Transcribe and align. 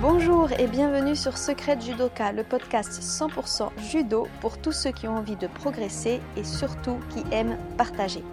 Bonjour 0.00 0.50
et 0.58 0.66
bienvenue 0.66 1.14
sur 1.14 1.36
Secret 1.36 1.78
Judoka, 1.78 2.32
le 2.32 2.42
podcast 2.42 3.02
100% 3.02 3.68
judo 3.90 4.28
pour 4.40 4.56
tous 4.56 4.72
ceux 4.72 4.92
qui 4.92 5.06
ont 5.06 5.18
envie 5.18 5.36
de 5.36 5.46
progresser 5.46 6.22
et 6.38 6.44
surtout 6.44 6.96
qui 7.10 7.22
aiment 7.34 7.58
partager. 7.76 8.24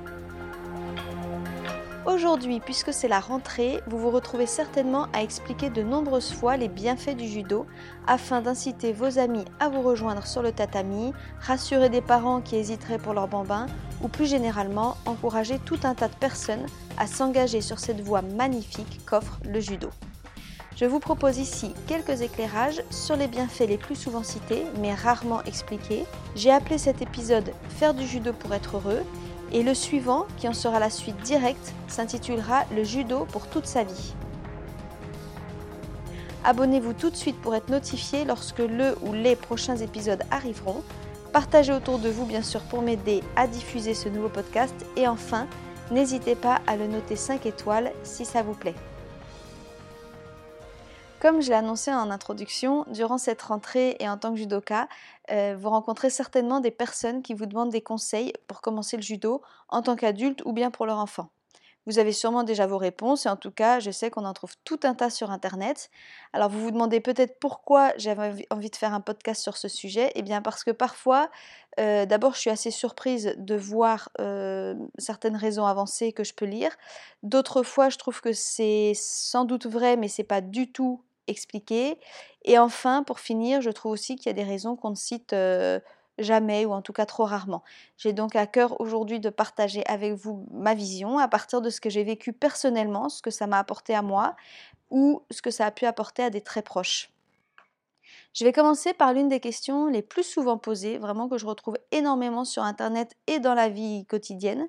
Aujourd'hui, 2.05 2.61
puisque 2.61 2.93
c'est 2.93 3.09
la 3.09 3.19
rentrée, 3.19 3.81
vous 3.85 3.97
vous 3.97 4.11
retrouvez 4.11 4.45
certainement 4.45 5.07
à 5.11 5.21
expliquer 5.21 5.69
de 5.69 5.83
nombreuses 5.83 6.31
fois 6.31 6.55
les 6.55 6.69
bienfaits 6.69 7.17
du 7.17 7.27
judo 7.27 7.65
afin 8.07 8.39
d'inciter 8.39 8.93
vos 8.93 9.19
amis 9.19 9.43
à 9.59 9.67
vous 9.67 9.81
rejoindre 9.81 10.25
sur 10.25 10.41
le 10.41 10.53
tatami, 10.53 11.11
rassurer 11.41 11.89
des 11.89 11.99
parents 11.99 12.39
qui 12.39 12.55
hésiteraient 12.55 12.97
pour 12.97 13.13
leur 13.13 13.27
bambin 13.27 13.65
ou 14.01 14.07
plus 14.07 14.27
généralement 14.27 14.95
encourager 15.05 15.59
tout 15.65 15.79
un 15.83 15.95
tas 15.95 16.07
de 16.07 16.15
personnes 16.15 16.65
à 16.97 17.07
s'engager 17.07 17.59
sur 17.59 17.79
cette 17.79 17.99
voie 17.99 18.21
magnifique 18.21 19.01
qu'offre 19.05 19.37
le 19.43 19.59
judo. 19.59 19.89
Je 20.79 20.85
vous 20.85 20.99
propose 20.99 21.39
ici 21.39 21.73
quelques 21.87 22.21
éclairages 22.21 22.83
sur 22.91 23.15
les 23.15 23.27
bienfaits 23.27 23.67
les 23.67 23.79
plus 23.79 23.95
souvent 23.95 24.21
cités 24.21 24.63
mais 24.79 24.93
rarement 24.93 25.43
expliqués. 25.45 26.05
J'ai 26.35 26.51
appelé 26.51 26.77
cet 26.77 27.01
épisode 27.01 27.51
Faire 27.69 27.95
du 27.95 28.05
judo 28.05 28.31
pour 28.31 28.53
être 28.53 28.77
heureux 28.77 29.01
et 29.51 29.63
le 29.63 29.73
suivant, 29.73 30.27
qui 30.37 30.47
en 30.47 30.53
sera 30.53 30.79
la 30.79 30.91
suite 30.91 31.19
directe, 31.23 31.73
s'intitulera 31.87 32.65
Le 32.75 32.83
judo 32.83 33.25
pour 33.31 33.47
toute 33.47 33.65
sa 33.65 33.83
vie. 33.83 34.13
Abonnez-vous 36.43 36.93
tout 36.93 37.09
de 37.09 37.15
suite 37.15 37.41
pour 37.41 37.55
être 37.55 37.69
notifié 37.69 38.23
lorsque 38.23 38.59
le 38.59 38.95
ou 39.01 39.13
les 39.13 39.35
prochains 39.35 39.77
épisodes 39.77 40.21
arriveront. 40.29 40.83
Partagez 41.33 41.73
autour 41.73 41.97
de 41.97 42.09
vous 42.09 42.27
bien 42.27 42.43
sûr 42.43 42.61
pour 42.61 42.83
m'aider 42.83 43.23
à 43.35 43.47
diffuser 43.47 43.95
ce 43.95 44.09
nouveau 44.09 44.29
podcast 44.29 44.75
et 44.95 45.07
enfin, 45.07 45.47
n'hésitez 45.89 46.35
pas 46.35 46.61
à 46.67 46.75
le 46.75 46.85
noter 46.85 47.15
5 47.15 47.47
étoiles 47.47 47.91
si 48.03 48.25
ça 48.25 48.43
vous 48.43 48.53
plaît. 48.53 48.75
Comme 51.19 51.41
je 51.41 51.49
l'ai 51.49 51.55
annoncé 51.55 51.91
en 51.91 52.11
introduction, 52.11 52.85
durant 52.89 53.17
cette 53.17 53.41
rentrée 53.41 53.95
et 53.99 54.07
en 54.07 54.19
tant 54.19 54.31
que 54.31 54.37
judoka, 54.37 54.87
euh, 55.31 55.55
vous 55.59 55.71
rencontrez 55.71 56.11
certainement 56.11 56.59
des 56.59 56.69
personnes 56.69 57.23
qui 57.23 57.33
vous 57.33 57.47
demandent 57.47 57.71
des 57.71 57.81
conseils 57.81 58.33
pour 58.45 58.61
commencer 58.61 58.97
le 58.97 59.01
judo 59.01 59.41
en 59.69 59.81
tant 59.81 59.95
qu'adulte 59.95 60.43
ou 60.45 60.53
bien 60.53 60.69
pour 60.69 60.85
leur 60.85 60.99
enfant. 60.99 61.29
Vous 61.87 61.97
avez 61.97 62.11
sûrement 62.11 62.43
déjà 62.43 62.67
vos 62.67 62.77
réponses 62.77 63.25
et 63.25 63.29
en 63.29 63.35
tout 63.37 63.49
cas, 63.49 63.79
je 63.79 63.89
sais 63.89 64.11
qu'on 64.11 64.25
en 64.25 64.33
trouve 64.33 64.53
tout 64.63 64.79
un 64.83 64.93
tas 64.93 65.09
sur 65.09 65.31
Internet. 65.31 65.89
Alors 66.33 66.49
vous 66.49 66.59
vous 66.59 66.71
demandez 66.71 66.99
peut-être 66.99 67.39
pourquoi 67.39 67.93
j'avais 67.97 68.45
envie 68.51 68.69
de 68.69 68.75
faire 68.75 68.93
un 68.93 69.01
podcast 69.01 69.41
sur 69.41 69.57
ce 69.57 69.69
sujet. 69.69 70.11
Eh 70.13 70.21
bien 70.21 70.43
parce 70.43 70.63
que 70.63 70.71
parfois, 70.71 71.31
euh, 71.79 72.05
d'abord, 72.05 72.35
je 72.35 72.41
suis 72.41 72.49
assez 72.49 72.71
surprise 72.71 73.33
de 73.37 73.55
voir 73.55 74.09
euh, 74.19 74.75
certaines 74.99 75.37
raisons 75.37 75.65
avancées 75.65 76.11
que 76.11 76.25
je 76.25 76.33
peux 76.33 76.45
lire. 76.45 76.71
D'autres 77.23 77.63
fois, 77.63 77.89
je 77.89 77.97
trouve 77.97 78.21
que 78.21 78.33
c'est 78.33 78.91
sans 78.93 79.45
doute 79.45 79.65
vrai, 79.65 79.95
mais 79.95 80.09
c'est 80.09 80.23
pas 80.23 80.41
du 80.41 80.71
tout 80.71 81.01
expliquer. 81.27 81.99
Et 82.43 82.57
enfin, 82.57 83.03
pour 83.03 83.19
finir, 83.19 83.61
je 83.61 83.69
trouve 83.69 83.91
aussi 83.91 84.15
qu'il 84.15 84.27
y 84.27 84.29
a 84.29 84.33
des 84.33 84.43
raisons 84.43 84.75
qu'on 84.75 84.91
ne 84.91 84.95
cite 84.95 85.35
jamais 86.17 86.65
ou 86.65 86.71
en 86.71 86.81
tout 86.81 86.93
cas 86.93 87.05
trop 87.05 87.25
rarement. 87.25 87.63
J'ai 87.97 88.13
donc 88.13 88.35
à 88.35 88.47
cœur 88.47 88.79
aujourd'hui 88.81 89.19
de 89.19 89.29
partager 89.29 89.85
avec 89.87 90.13
vous 90.13 90.47
ma 90.51 90.73
vision 90.73 91.19
à 91.19 91.27
partir 91.27 91.61
de 91.61 91.69
ce 91.69 91.81
que 91.81 91.89
j'ai 91.89 92.03
vécu 92.03 92.33
personnellement, 92.33 93.09
ce 93.09 93.21
que 93.21 93.31
ça 93.31 93.47
m'a 93.47 93.59
apporté 93.59 93.93
à 93.93 94.01
moi 94.01 94.35
ou 94.89 95.21
ce 95.31 95.41
que 95.41 95.51
ça 95.51 95.65
a 95.65 95.71
pu 95.71 95.85
apporter 95.85 96.23
à 96.23 96.29
des 96.29 96.41
très 96.41 96.61
proches. 96.61 97.11
Je 98.33 98.45
vais 98.45 98.53
commencer 98.53 98.93
par 98.93 99.13
l'une 99.13 99.29
des 99.29 99.39
questions 99.39 99.87
les 99.87 100.01
plus 100.01 100.23
souvent 100.23 100.57
posées, 100.57 100.97
vraiment 100.97 101.27
que 101.27 101.37
je 101.37 101.45
retrouve 101.45 101.77
énormément 101.91 102.45
sur 102.45 102.63
Internet 102.63 103.15
et 103.25 103.39
dans 103.39 103.53
la 103.53 103.67
vie 103.67 104.05
quotidienne, 104.05 104.67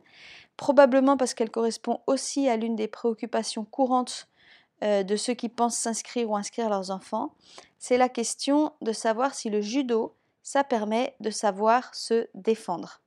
probablement 0.57 1.17
parce 1.17 1.35
qu'elle 1.35 1.51
correspond 1.51 2.01
aussi 2.07 2.49
à 2.49 2.57
l'une 2.57 2.77
des 2.77 2.89
préoccupations 2.89 3.65
courantes 3.65 4.29
euh, 4.83 5.03
de 5.03 5.17
ceux 5.17 5.35
qui 5.35 5.49
pensent 5.49 5.77
s'inscrire 5.77 6.31
ou 6.31 6.37
inscrire 6.37 6.69
leurs 6.69 6.91
enfants, 6.91 7.35
c'est 7.79 7.97
la 7.97 8.09
question 8.09 8.73
de 8.81 8.93
savoir 8.93 9.35
si 9.35 9.51
le 9.51 9.61
judo, 9.61 10.15
ça 10.43 10.65
permet 10.65 11.15
de 11.21 11.31
savoir 11.31 11.95
se 11.95 12.29
défendre. 12.35 13.01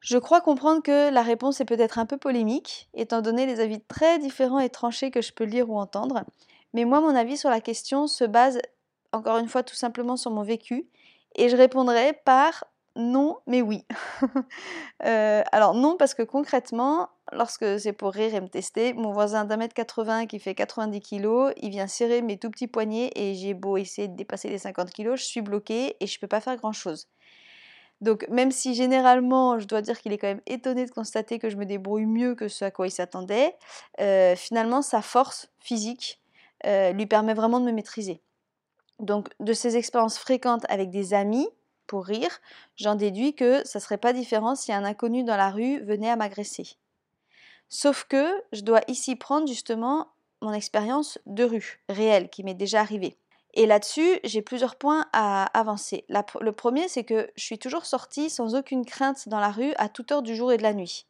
Je 0.00 0.18
crois 0.18 0.40
comprendre 0.40 0.82
que 0.82 1.10
la 1.10 1.22
réponse 1.22 1.60
est 1.60 1.64
peut-être 1.64 1.98
un 1.98 2.04
peu 2.04 2.18
polémique, 2.18 2.90
étant 2.92 3.22
donné 3.22 3.46
les 3.46 3.60
avis 3.60 3.80
très 3.80 4.18
différents 4.18 4.58
et 4.58 4.68
tranchés 4.68 5.10
que 5.10 5.22
je 5.22 5.32
peux 5.32 5.44
lire 5.44 5.70
ou 5.70 5.78
entendre, 5.78 6.24
mais 6.74 6.84
moi 6.84 7.00
mon 7.00 7.14
avis 7.14 7.38
sur 7.38 7.48
la 7.48 7.60
question 7.60 8.06
se 8.06 8.24
base 8.24 8.60
encore 9.12 9.38
une 9.38 9.48
fois 9.48 9.62
tout 9.62 9.76
simplement 9.76 10.16
sur 10.16 10.30
mon 10.30 10.42
vécu, 10.42 10.86
et 11.36 11.48
je 11.48 11.56
répondrai 11.56 12.12
par 12.24 12.64
non, 12.96 13.38
mais 13.46 13.62
oui. 13.62 13.84
Euh, 15.04 15.42
alors 15.52 15.74
non, 15.74 15.98
parce 15.98 16.14
que 16.14 16.22
concrètement, 16.22 17.10
lorsque 17.34 17.78
c'est 17.78 17.92
pour 17.92 18.12
rire 18.12 18.34
et 18.34 18.40
me 18.40 18.48
tester, 18.48 18.94
mon 18.94 19.12
voisin 19.12 19.44
d'un 19.44 19.56
mètre 19.56 19.74
80 19.74 20.26
qui 20.26 20.38
fait 20.38 20.54
90 20.54 21.00
kg, 21.00 21.52
il 21.56 21.70
vient 21.70 21.86
serrer 21.86 22.22
mes 22.22 22.38
tout 22.38 22.50
petits 22.50 22.66
poignets 22.66 23.10
et 23.14 23.34
j'ai 23.34 23.54
beau 23.54 23.76
essayer 23.76 24.08
de 24.08 24.16
dépasser 24.16 24.48
les 24.48 24.58
50 24.58 24.92
kg, 24.92 25.16
je 25.16 25.24
suis 25.24 25.40
bloquée 25.40 25.96
et 26.00 26.06
je 26.06 26.16
ne 26.16 26.20
peux 26.20 26.28
pas 26.28 26.40
faire 26.40 26.56
grand-chose. 26.56 27.08
Donc 28.00 28.26
même 28.28 28.50
si 28.50 28.74
généralement, 28.74 29.58
je 29.58 29.66
dois 29.66 29.82
dire 29.82 30.00
qu'il 30.00 30.12
est 30.12 30.18
quand 30.18 30.28
même 30.28 30.42
étonné 30.46 30.84
de 30.84 30.90
constater 30.90 31.38
que 31.38 31.48
je 31.48 31.56
me 31.56 31.64
débrouille 31.64 32.06
mieux 32.06 32.34
que 32.34 32.48
ce 32.48 32.64
à 32.64 32.70
quoi 32.70 32.86
il 32.86 32.90
s'attendait, 32.90 33.56
euh, 34.00 34.36
finalement 34.36 34.82
sa 34.82 35.02
force 35.02 35.48
physique 35.58 36.20
euh, 36.66 36.92
lui 36.92 37.06
permet 37.06 37.34
vraiment 37.34 37.60
de 37.60 37.66
me 37.66 37.72
maîtriser. 37.72 38.20
Donc 39.00 39.28
de 39.40 39.52
ces 39.52 39.76
expériences 39.76 40.18
fréquentes 40.18 40.64
avec 40.68 40.90
des 40.90 41.14
amis, 41.14 41.48
pour 41.86 42.06
rire, 42.06 42.40
j'en 42.76 42.94
déduis 42.94 43.34
que 43.34 43.66
ça 43.66 43.80
serait 43.80 43.98
pas 43.98 44.12
différent 44.12 44.54
si 44.54 44.72
un 44.72 44.84
inconnu 44.84 45.22
dans 45.22 45.36
la 45.36 45.50
rue 45.50 45.80
venait 45.80 46.10
à 46.10 46.16
m'agresser. 46.16 46.78
Sauf 47.76 48.04
que 48.04 48.40
je 48.52 48.60
dois 48.60 48.82
ici 48.86 49.16
prendre 49.16 49.48
justement 49.48 50.12
mon 50.40 50.52
expérience 50.52 51.18
de 51.26 51.42
rue, 51.42 51.80
réelle, 51.88 52.30
qui 52.30 52.44
m'est 52.44 52.54
déjà 52.54 52.78
arrivée. 52.78 53.16
Et 53.52 53.66
là-dessus, 53.66 54.20
j'ai 54.22 54.42
plusieurs 54.42 54.76
points 54.76 55.06
à 55.12 55.46
avancer. 55.58 56.04
le 56.08 56.52
premier, 56.52 56.86
c'est 56.86 57.02
que 57.02 57.28
je 57.34 57.42
suis 57.42 57.58
toujours 57.58 57.84
sortie 57.84 58.30
sans 58.30 58.54
aucune 58.54 58.84
crainte 58.86 59.28
dans 59.28 59.40
la 59.40 59.50
rue 59.50 59.72
à 59.76 59.88
toute 59.88 60.12
heure 60.12 60.22
du 60.22 60.36
jour 60.36 60.52
et 60.52 60.56
de 60.56 60.62
la 60.62 60.72
nuit. 60.72 61.08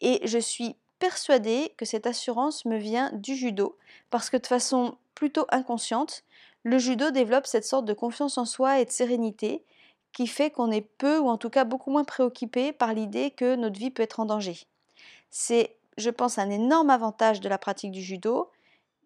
Et 0.00 0.26
je 0.26 0.38
suis 0.38 0.74
persuadée 1.00 1.74
que 1.76 1.84
cette 1.84 2.06
assurance 2.06 2.64
me 2.64 2.78
vient 2.78 3.10
du 3.12 3.36
judo, 3.36 3.76
parce 4.08 4.30
que 4.30 4.38
de 4.38 4.46
façon 4.46 4.96
plutôt 5.14 5.44
inconsciente, 5.50 6.24
le 6.62 6.78
judo 6.78 7.10
développe 7.10 7.46
cette 7.46 7.66
sorte 7.66 7.84
de 7.84 7.92
confiance 7.92 8.38
en 8.38 8.46
soi 8.46 8.80
et 8.80 8.86
de 8.86 8.90
sérénité 8.90 9.66
qui 10.14 10.26
fait 10.26 10.50
qu'on 10.50 10.70
est 10.70 10.88
peu 10.96 11.18
ou 11.18 11.28
en 11.28 11.36
tout 11.36 11.50
cas 11.50 11.64
beaucoup 11.64 11.90
moins 11.90 12.04
préoccupé 12.04 12.72
par 12.72 12.94
l'idée 12.94 13.32
que 13.32 13.54
notre 13.54 13.78
vie 13.78 13.90
peut 13.90 14.02
être 14.02 14.20
en 14.20 14.24
danger. 14.24 14.56
C'est, 15.28 15.76
je 15.96 16.10
pense, 16.10 16.38
un 16.38 16.50
énorme 16.50 16.90
avantage 16.90 17.40
de 17.40 17.48
la 17.48 17.58
pratique 17.58 17.92
du 17.92 18.02
judo. 18.02 18.50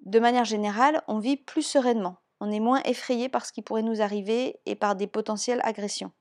De 0.04 0.18
manière 0.18 0.44
générale, 0.44 1.02
on 1.08 1.18
vit 1.18 1.36
plus 1.36 1.62
sereinement. 1.62 2.16
On 2.40 2.50
est 2.50 2.60
moins 2.60 2.82
effrayé 2.84 3.28
par 3.28 3.46
ce 3.46 3.52
qui 3.52 3.62
pourrait 3.62 3.82
nous 3.82 4.02
arriver 4.02 4.60
et 4.66 4.74
par 4.74 4.96
des 4.96 5.06
potentielles 5.06 5.60
agressions. 5.64 6.12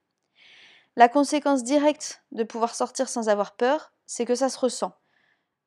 La 0.95 1.09
conséquence 1.09 1.63
directe 1.63 2.23
de 2.31 2.43
pouvoir 2.43 2.75
sortir 2.75 3.09
sans 3.09 3.27
avoir 3.27 3.55
peur, 3.55 3.91
c'est 4.05 4.25
que 4.25 4.35
ça 4.35 4.49
se 4.49 4.59
ressent. 4.59 4.93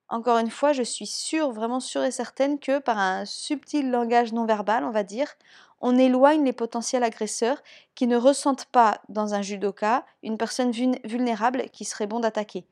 Encore 0.09 0.39
une 0.39 0.51
fois, 0.51 0.73
je 0.73 0.85
suis 0.85 1.07
sûre, 1.07 1.51
vraiment 1.51 1.81
sûre 1.81 2.05
et 2.05 2.13
certaine 2.13 2.61
que 2.61 2.79
par 2.79 2.97
un 2.97 3.25
subtil 3.25 3.91
langage 3.91 4.33
non 4.33 4.47
verbal, 4.47 4.85
on 4.85 4.93
va 4.93 5.03
dire, 5.03 5.35
on 5.81 5.99
éloigne 5.99 6.45
les 6.45 6.53
potentiels 6.53 7.03
agresseurs 7.03 7.61
qui 7.97 8.07
ne 8.07 8.17
ressentent 8.17 8.67
pas 8.67 9.01
dans 9.09 9.35
un 9.35 9.43
judoka 9.43 10.07
une 10.23 10.39
personne 10.39 10.71
vulnérable 10.71 11.69
qui 11.71 11.85
serait 11.85 12.07
bon 12.07 12.21
d'attaquer. 12.21 12.65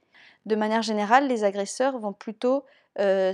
De 0.47 0.57
manière 0.57 0.83
générale, 0.83 1.27
les 1.29 1.45
agresseurs 1.45 1.99
vont 1.99 2.13
plutôt 2.13 2.65
euh, 2.99 3.33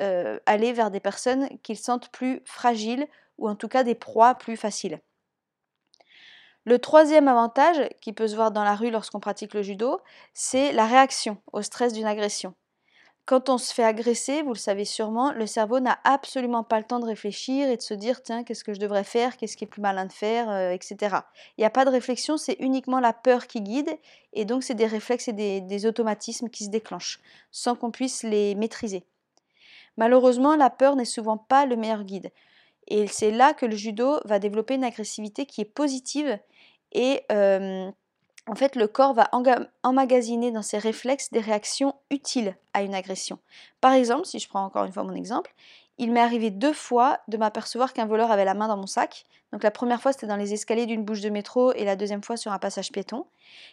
euh, 0.00 0.38
aller 0.46 0.72
vers 0.72 0.90
des 0.90 1.00
personnes 1.00 1.48
qu'ils 1.62 1.78
sentent 1.78 2.10
plus 2.10 2.40
fragiles 2.44 3.06
ou 3.38 3.48
en 3.48 3.56
tout 3.56 3.68
cas 3.68 3.84
des 3.84 3.94
proies 3.94 4.34
plus 4.34 4.56
faciles. 4.56 5.00
Le 6.64 6.78
troisième 6.78 7.28
avantage 7.28 7.88
qui 8.00 8.12
peut 8.12 8.28
se 8.28 8.34
voir 8.36 8.50
dans 8.50 8.64
la 8.64 8.74
rue 8.74 8.90
lorsqu'on 8.90 9.20
pratique 9.20 9.54
le 9.54 9.62
judo, 9.62 10.00
c'est 10.34 10.72
la 10.72 10.86
réaction 10.86 11.38
au 11.52 11.62
stress 11.62 11.92
d'une 11.92 12.06
agression. 12.06 12.54
Quand 13.26 13.48
on 13.48 13.58
se 13.58 13.74
fait 13.74 13.82
agresser, 13.82 14.42
vous 14.42 14.52
le 14.52 14.58
savez 14.58 14.84
sûrement, 14.84 15.32
le 15.32 15.48
cerveau 15.48 15.80
n'a 15.80 15.98
absolument 16.04 16.62
pas 16.62 16.78
le 16.78 16.84
temps 16.84 17.00
de 17.00 17.06
réfléchir 17.06 17.68
et 17.68 17.76
de 17.76 17.82
se 17.82 17.92
dire 17.92 18.22
tiens, 18.22 18.44
qu'est-ce 18.44 18.62
que 18.62 18.72
je 18.72 18.78
devrais 18.78 19.02
faire, 19.02 19.36
qu'est-ce 19.36 19.56
qui 19.56 19.64
est 19.64 19.66
plus 19.66 19.82
malin 19.82 20.04
de 20.06 20.12
faire, 20.12 20.48
euh, 20.48 20.70
etc. 20.70 21.16
Il 21.58 21.62
n'y 21.62 21.64
a 21.64 21.70
pas 21.70 21.84
de 21.84 21.90
réflexion, 21.90 22.36
c'est 22.36 22.56
uniquement 22.60 23.00
la 23.00 23.12
peur 23.12 23.48
qui 23.48 23.62
guide 23.62 23.98
et 24.32 24.44
donc 24.44 24.62
c'est 24.62 24.76
des 24.76 24.86
réflexes 24.86 25.26
et 25.26 25.32
des, 25.32 25.86
automatismes 25.86 26.48
qui 26.48 26.66
se 26.66 26.70
déclenchent 26.70 27.18
sans 27.50 27.74
qu'on 27.74 27.90
puisse 27.90 28.22
les 28.22 28.54
maîtriser. 28.54 29.04
Malheureusement, 29.96 30.54
la 30.54 30.70
peur 30.70 30.94
n'est 30.94 31.04
souvent 31.04 31.36
pas 31.36 31.66
le 31.66 31.74
meilleur 31.74 32.04
guide. 32.04 32.30
Et 32.86 33.08
c'est 33.08 33.32
là 33.32 33.54
que 33.54 33.66
le 33.66 33.74
judo 33.74 34.20
va 34.24 34.38
développer 34.38 34.74
une 34.74 34.84
agressivité 34.84 35.46
qui 35.46 35.62
est 35.62 35.64
positive 35.64 36.38
et 36.92 37.22
euh, 37.32 37.90
en 38.48 38.54
fait, 38.54 38.76
le 38.76 38.86
corps 38.86 39.12
va 39.12 39.28
emmagasiner 39.82 40.52
dans 40.52 40.62
ses 40.62 40.78
réflexes 40.78 41.30
des 41.30 41.40
réactions 41.40 41.94
utiles 42.10 42.56
à 42.74 42.82
une 42.82 42.94
agression. 42.94 43.38
Par 43.80 43.92
exemple, 43.92 44.24
si 44.24 44.38
je 44.38 44.48
prends 44.48 44.64
encore 44.64 44.84
une 44.84 44.92
fois 44.92 45.02
mon 45.02 45.14
exemple, 45.14 45.52
il 45.98 46.12
m'est 46.12 46.20
arrivé 46.20 46.50
deux 46.50 46.72
fois 46.72 47.20
de 47.26 47.38
m'apercevoir 47.38 47.92
qu'un 47.92 48.06
voleur 48.06 48.30
avait 48.30 48.44
la 48.44 48.54
main 48.54 48.68
dans 48.68 48.76
mon 48.76 48.86
sac. 48.86 49.24
Donc 49.52 49.62
la 49.62 49.70
première 49.70 50.00
fois, 50.00 50.12
c'était 50.12 50.26
dans 50.26 50.36
les 50.36 50.52
escaliers 50.52 50.86
d'une 50.86 51.04
bouche 51.04 51.22
de 51.22 51.30
métro 51.30 51.72
et 51.72 51.84
la 51.84 51.96
deuxième 51.96 52.22
fois 52.22 52.36
sur 52.36 52.52
un 52.52 52.58
passage 52.58 52.92
piéton. 52.92 53.26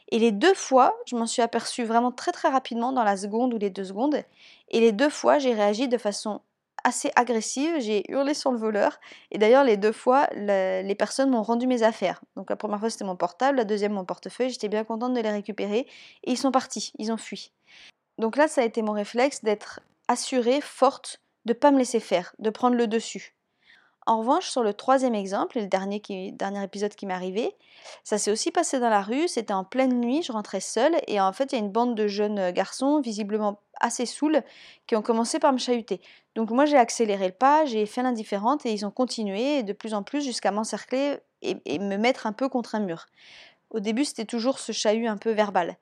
Et 0.09 0.19
les 0.19 0.31
deux 0.31 0.53
fois, 0.53 0.95
je 1.05 1.15
m'en 1.15 1.27
suis 1.27 1.41
aperçue 1.41 1.83
vraiment 1.83 2.11
très 2.11 2.31
très 2.31 2.49
rapidement 2.49 2.93
dans 2.93 3.03
la 3.03 3.17
seconde 3.17 3.53
ou 3.53 3.57
les 3.57 3.69
deux 3.69 3.83
secondes. 3.83 4.23
Et 4.69 4.79
les 4.79 4.91
deux 4.91 5.09
fois, 5.09 5.37
j'ai 5.37 5.53
réagi 5.53 5.87
de 5.87 5.97
façon 5.97 6.41
assez 6.83 7.12
agressive, 7.15 7.80
j'ai 7.80 8.09
hurlé 8.12 8.33
sur 8.33 8.51
le 8.51 8.57
voleur. 8.57 9.00
Et 9.31 9.38
d'ailleurs, 9.38 9.63
les 9.63 9.77
deux 9.77 9.91
fois, 9.91 10.27
les 10.35 10.95
personnes 10.95 11.30
m'ont 11.30 11.44
rendu 11.44 11.68
mes 11.68 11.83
affaires. 11.83 12.21
Donc 12.35 12.50
la 12.50 12.56
première 12.56 12.80
fois, 12.80 12.89
c'était 12.89 13.06
mon 13.06 13.15
portable, 13.15 13.57
la 13.57 13.63
deuxième, 13.63 13.94
mon 13.94 14.06
portefeuille. 14.06 14.50
J'étais 14.50 14.69
bien 14.69 14.83
contente 14.83 15.13
de 15.13 15.21
les 15.21 15.31
récupérer. 15.31 15.88
Et 16.24 16.31
ils 16.31 16.38
sont 16.38 16.51
partis, 16.51 16.91
ils 17.00 17.12
ont 17.12 17.18
fui. 17.18 17.51
Donc 18.18 18.35
là, 18.35 18.47
ça 18.47 18.62
a 18.62 18.65
été 18.65 18.81
mon 18.81 18.94
réflexe 18.94 19.44
d'être 19.44 19.80
assurée, 20.07 20.62
forte, 20.62 21.21
de 21.45 21.53
pas 21.53 21.71
me 21.71 21.77
laisser 21.77 22.00
faire, 22.00 22.35
de 22.39 22.50
prendre 22.50 22.75
le 22.75 22.88
dessus. 22.88 23.33
En 24.05 24.19
revanche, 24.19 24.50
sur 24.50 24.63
le 24.63 24.73
troisième 24.73 25.15
exemple, 25.15 25.59
le 25.59 25.67
dernier, 25.67 26.01
dernier 26.33 26.63
épisode 26.63 26.94
qui 26.94 27.05
m'est 27.05 27.13
arrivé, 27.13 27.55
ça 28.03 28.17
s'est 28.17 28.31
aussi 28.31 28.51
passé 28.51 28.79
dans 28.79 28.89
la 28.89 29.01
rue, 29.01 29.27
c'était 29.27 29.53
en 29.53 29.63
pleine 29.63 30.00
nuit, 30.00 30.21
je 30.23 30.31
rentrais 30.31 30.59
seule, 30.59 30.95
et 31.07 31.21
en 31.21 31.31
fait, 31.31 31.51
il 31.51 31.55
y 31.55 31.61
a 31.61 31.63
une 31.63 31.71
bande 31.71 31.95
de 31.95 32.07
jeunes 32.07 32.39
euh, 32.39 32.51
garçons, 32.51 33.00
visiblement 33.00 33.61
assez 33.79 34.05
saouls, 34.05 34.41
qui 34.88 34.95
ont 34.95 35.01
commencé 35.01 35.39
par 35.39 35.53
me 35.53 35.57
chahuter. 35.57 36.01
Donc 36.35 36.51
moi, 36.51 36.65
j'ai 36.65 36.77
accéléré 36.77 37.27
le 37.27 37.33
pas, 37.33 37.65
j'ai 37.65 37.85
fait 37.85 38.03
l'indifférente, 38.03 38.65
et 38.65 38.73
ils 38.73 38.85
ont 38.85 38.91
continué 38.91 39.63
de 39.63 39.73
plus 39.73 39.94
en 39.94 40.03
plus 40.03 40.21
jusqu'à 40.21 40.51
m'encercler 40.51 41.17
et, 41.41 41.57
et 41.65 41.79
me 41.79 41.97
mettre 41.97 42.27
un 42.27 42.33
peu 42.33 42.50
contre 42.50 42.75
un 42.75 42.79
mur. 42.79 43.05
Au 43.69 43.79
début, 43.79 44.05
c'était 44.05 44.25
toujours 44.25 44.59
ce 44.59 44.71
chahut 44.71 45.07
un 45.07 45.17
peu 45.17 45.31
verbal. 45.31 45.77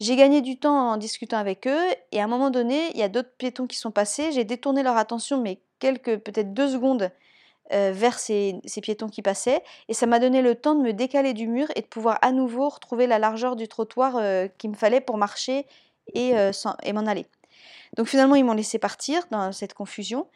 J'ai 0.00 0.16
gagné 0.16 0.40
du 0.40 0.58
temps 0.58 0.90
en 0.92 0.96
discutant 0.96 1.38
avec 1.38 1.66
eux, 1.66 1.86
et 2.10 2.20
à 2.20 2.24
un 2.24 2.28
moment 2.28 2.50
donné, 2.50 2.90
il 2.92 2.98
y 2.98 3.02
a 3.02 3.08
d'autres 3.08 3.32
piétons 3.38 3.66
qui 3.66 3.76
sont 3.76 3.90
passés, 3.90 4.32
j'ai 4.32 4.44
détourné 4.44 4.82
leur 4.82 4.96
attention, 4.96 5.40
mais 5.40 5.60
quelques, 5.78 6.18
peut-être 6.18 6.52
deux 6.52 6.68
secondes, 6.68 7.10
euh, 7.72 7.92
vers 7.94 8.18
ces, 8.18 8.60
piétons 8.82 9.08
qui 9.08 9.22
passaient. 9.22 9.62
Et 9.88 9.94
ça 9.94 10.06
m'a 10.06 10.18
donné 10.18 10.42
le 10.42 10.54
temps 10.54 10.74
de 10.74 10.82
me 10.82 10.92
décaler 10.92 11.32
du 11.32 11.46
mur 11.46 11.68
et 11.74 11.80
de 11.80 11.86
pouvoir 11.86 12.18
à 12.22 12.32
nouveau 12.32 12.68
retrouver 12.68 13.06
la 13.06 13.18
largeur 13.18 13.56
du 13.56 13.68
trottoir 13.68 14.16
euh, 14.16 14.48
qu'il 14.58 14.70
me 14.70 14.76
fallait 14.76 15.00
pour 15.00 15.16
marcher 15.16 15.66
et, 16.14 16.36
euh, 16.36 16.52
et 16.82 16.92
m'en 16.92 17.06
aller. 17.06 17.26
Donc 17.96 18.06
finalement, 18.06 18.34
ils 18.34 18.44
m'ont 18.44 18.54
laissé 18.54 18.78
partir 18.78 19.22
dans 19.30 19.52
cette 19.52 19.74
confusion. 19.74 20.26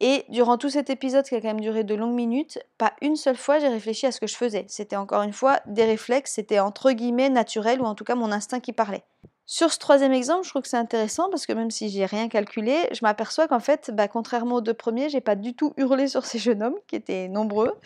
Et 0.00 0.24
durant 0.30 0.56
tout 0.56 0.70
cet 0.70 0.88
épisode 0.88 1.26
qui 1.26 1.34
a 1.34 1.40
quand 1.40 1.48
même 1.48 1.60
duré 1.60 1.84
de 1.84 1.94
longues 1.94 2.14
minutes, 2.14 2.58
pas 2.78 2.94
une 3.02 3.16
seule 3.16 3.36
fois 3.36 3.58
j'ai 3.58 3.68
réfléchi 3.68 4.06
à 4.06 4.12
ce 4.12 4.20
que 4.20 4.26
je 4.26 4.34
faisais. 4.34 4.64
C'était 4.66 4.96
encore 4.96 5.22
une 5.22 5.34
fois 5.34 5.60
des 5.66 5.84
réflexes, 5.84 6.32
c'était 6.32 6.58
entre 6.58 6.92
guillemets 6.92 7.28
naturel 7.28 7.82
ou 7.82 7.84
en 7.84 7.94
tout 7.94 8.04
cas 8.04 8.14
mon 8.14 8.32
instinct 8.32 8.60
qui 8.60 8.72
parlait. 8.72 9.02
Sur 9.52 9.72
ce 9.72 9.78
troisième 9.78 10.12
exemple, 10.12 10.44
je 10.44 10.50
trouve 10.50 10.62
que 10.62 10.68
c'est 10.68 10.76
intéressant 10.76 11.28
parce 11.28 11.44
que 11.44 11.52
même 11.52 11.72
si 11.72 11.88
j'ai 11.90 12.06
rien 12.06 12.28
calculé, 12.28 12.88
je 12.92 13.00
m'aperçois 13.02 13.48
qu'en 13.48 13.58
fait, 13.58 13.90
bah, 13.92 14.06
contrairement 14.06 14.54
aux 14.54 14.60
deux 14.60 14.74
premiers, 14.74 15.08
j'ai 15.08 15.20
pas 15.20 15.34
du 15.34 15.54
tout 15.54 15.74
hurlé 15.76 16.06
sur 16.06 16.24
ces 16.24 16.38
jeunes 16.38 16.62
hommes 16.62 16.76
qui 16.86 16.94
étaient 16.94 17.26
nombreux, 17.26 17.76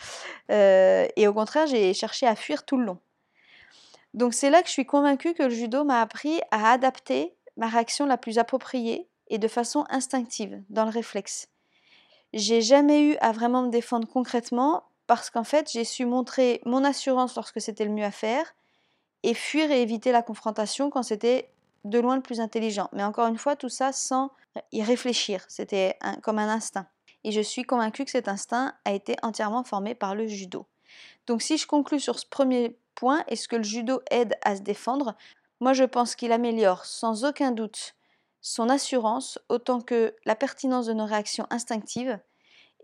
euh, 0.51 1.07
et 1.15 1.27
au 1.27 1.33
contraire, 1.33 1.65
j'ai 1.65 1.95
cherché 1.95 2.27
à 2.27 2.35
fuir 2.35 2.65
tout 2.65 2.77
le 2.77 2.85
long. 2.85 2.99
Donc 4.13 4.35
c'est 4.35 4.51
là 4.51 4.61
que 4.61 4.67
je 4.67 4.73
suis 4.73 4.85
convaincue 4.85 5.33
que 5.33 5.41
le 5.41 5.49
judo 5.49 5.83
m'a 5.83 6.01
appris 6.01 6.39
à 6.51 6.71
adapter 6.71 7.33
ma 7.57 7.67
réaction 7.67 8.05
la 8.05 8.17
plus 8.17 8.37
appropriée 8.37 9.07
et 9.29 9.39
de 9.39 9.47
façon 9.47 9.85
instinctive, 9.89 10.61
dans 10.69 10.85
le 10.85 10.91
réflexe. 10.91 11.47
J'ai 12.31 12.61
jamais 12.61 13.01
eu 13.01 13.17
à 13.21 13.31
vraiment 13.31 13.63
me 13.63 13.71
défendre 13.71 14.07
concrètement 14.07 14.83
parce 15.07 15.31
qu'en 15.31 15.43
fait, 15.43 15.71
j'ai 15.71 15.83
su 15.83 16.05
montrer 16.05 16.61
mon 16.63 16.83
assurance 16.83 17.35
lorsque 17.35 17.59
c'était 17.59 17.85
le 17.85 17.91
mieux 17.91 18.05
à 18.05 18.11
faire 18.11 18.53
et 19.23 19.33
fuir 19.33 19.71
et 19.71 19.81
éviter 19.81 20.11
la 20.11 20.21
confrontation 20.21 20.91
quand 20.91 21.01
c'était 21.01 21.49
de 21.85 21.99
loin 21.99 22.15
le 22.15 22.21
plus 22.21 22.41
intelligent. 22.41 22.89
Mais 22.91 23.03
encore 23.03 23.27
une 23.27 23.37
fois, 23.37 23.55
tout 23.55 23.69
ça 23.69 23.93
sans 23.93 24.31
y 24.71 24.83
réfléchir. 24.83 25.45
C'était 25.47 25.97
comme 26.21 26.39
un 26.39 26.49
instinct. 26.49 26.87
Et 27.23 27.31
je 27.31 27.41
suis 27.41 27.63
convaincue 27.63 28.05
que 28.05 28.11
cet 28.11 28.27
instinct 28.27 28.73
a 28.85 28.91
été 28.91 29.15
entièrement 29.21 29.63
formé 29.63 29.95
par 29.95 30.13
le 30.13 30.27
judo. 30.27 30.65
Donc 31.27 31.41
si 31.41 31.57
je 31.57 31.65
conclus 31.65 31.99
sur 31.99 32.19
ce 32.19 32.25
premier 32.25 32.77
point, 32.93 33.23
est-ce 33.27 33.47
que 33.47 33.55
le 33.55 33.63
judo 33.63 34.01
aide 34.11 34.35
à 34.43 34.55
se 34.55 34.61
défendre? 34.61 35.15
Moi 35.59 35.73
je 35.73 35.83
pense 35.83 36.15
qu'il 36.15 36.31
améliore 36.31 36.85
sans 36.85 37.25
aucun 37.25 37.51
doute 37.51 37.95
son 38.41 38.69
assurance 38.69 39.39
autant 39.49 39.81
que 39.81 40.15
la 40.25 40.35
pertinence 40.35 40.85
de 40.85 40.93
nos 40.93 41.05
réactions 41.05 41.47
instinctives 41.49 42.19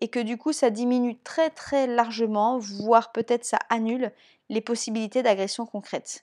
et 0.01 0.07
que 0.07 0.19
du 0.19 0.37
coup 0.37 0.53
ça 0.53 0.71
diminue 0.71 1.19
très 1.19 1.51
très 1.51 1.85
largement, 1.85 2.57
voire 2.57 3.11
peut-être 3.11 3.45
ça 3.45 3.59
annule 3.69 4.11
les 4.49 4.61
possibilités 4.61 5.21
d'agression 5.21 5.67
concrète. 5.67 6.21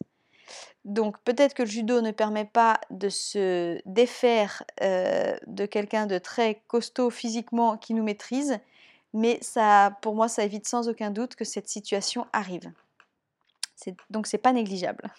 Donc 0.84 1.18
peut-être 1.24 1.54
que 1.54 1.62
le 1.62 1.68
judo 1.68 2.00
ne 2.00 2.10
permet 2.10 2.44
pas 2.44 2.80
de 2.90 3.08
se 3.08 3.80
défaire 3.86 4.62
de 4.80 5.66
quelqu'un 5.66 6.06
de 6.06 6.18
très 6.18 6.62
costaud 6.66 7.10
physiquement 7.10 7.76
qui 7.76 7.94
nous 7.94 8.04
maîtrise, 8.04 8.58
mais 9.14 9.38
ça, 9.40 9.96
pour 10.02 10.14
moi, 10.14 10.28
ça 10.28 10.44
évite 10.44 10.68
sans 10.68 10.88
aucun 10.88 11.10
doute 11.10 11.34
que 11.34 11.44
cette 11.44 11.68
situation 11.68 12.26
arrive. 12.32 12.70
Donc 14.10 14.26
c'est 14.26 14.38
pas 14.38 14.52
négligeable. 14.52 15.10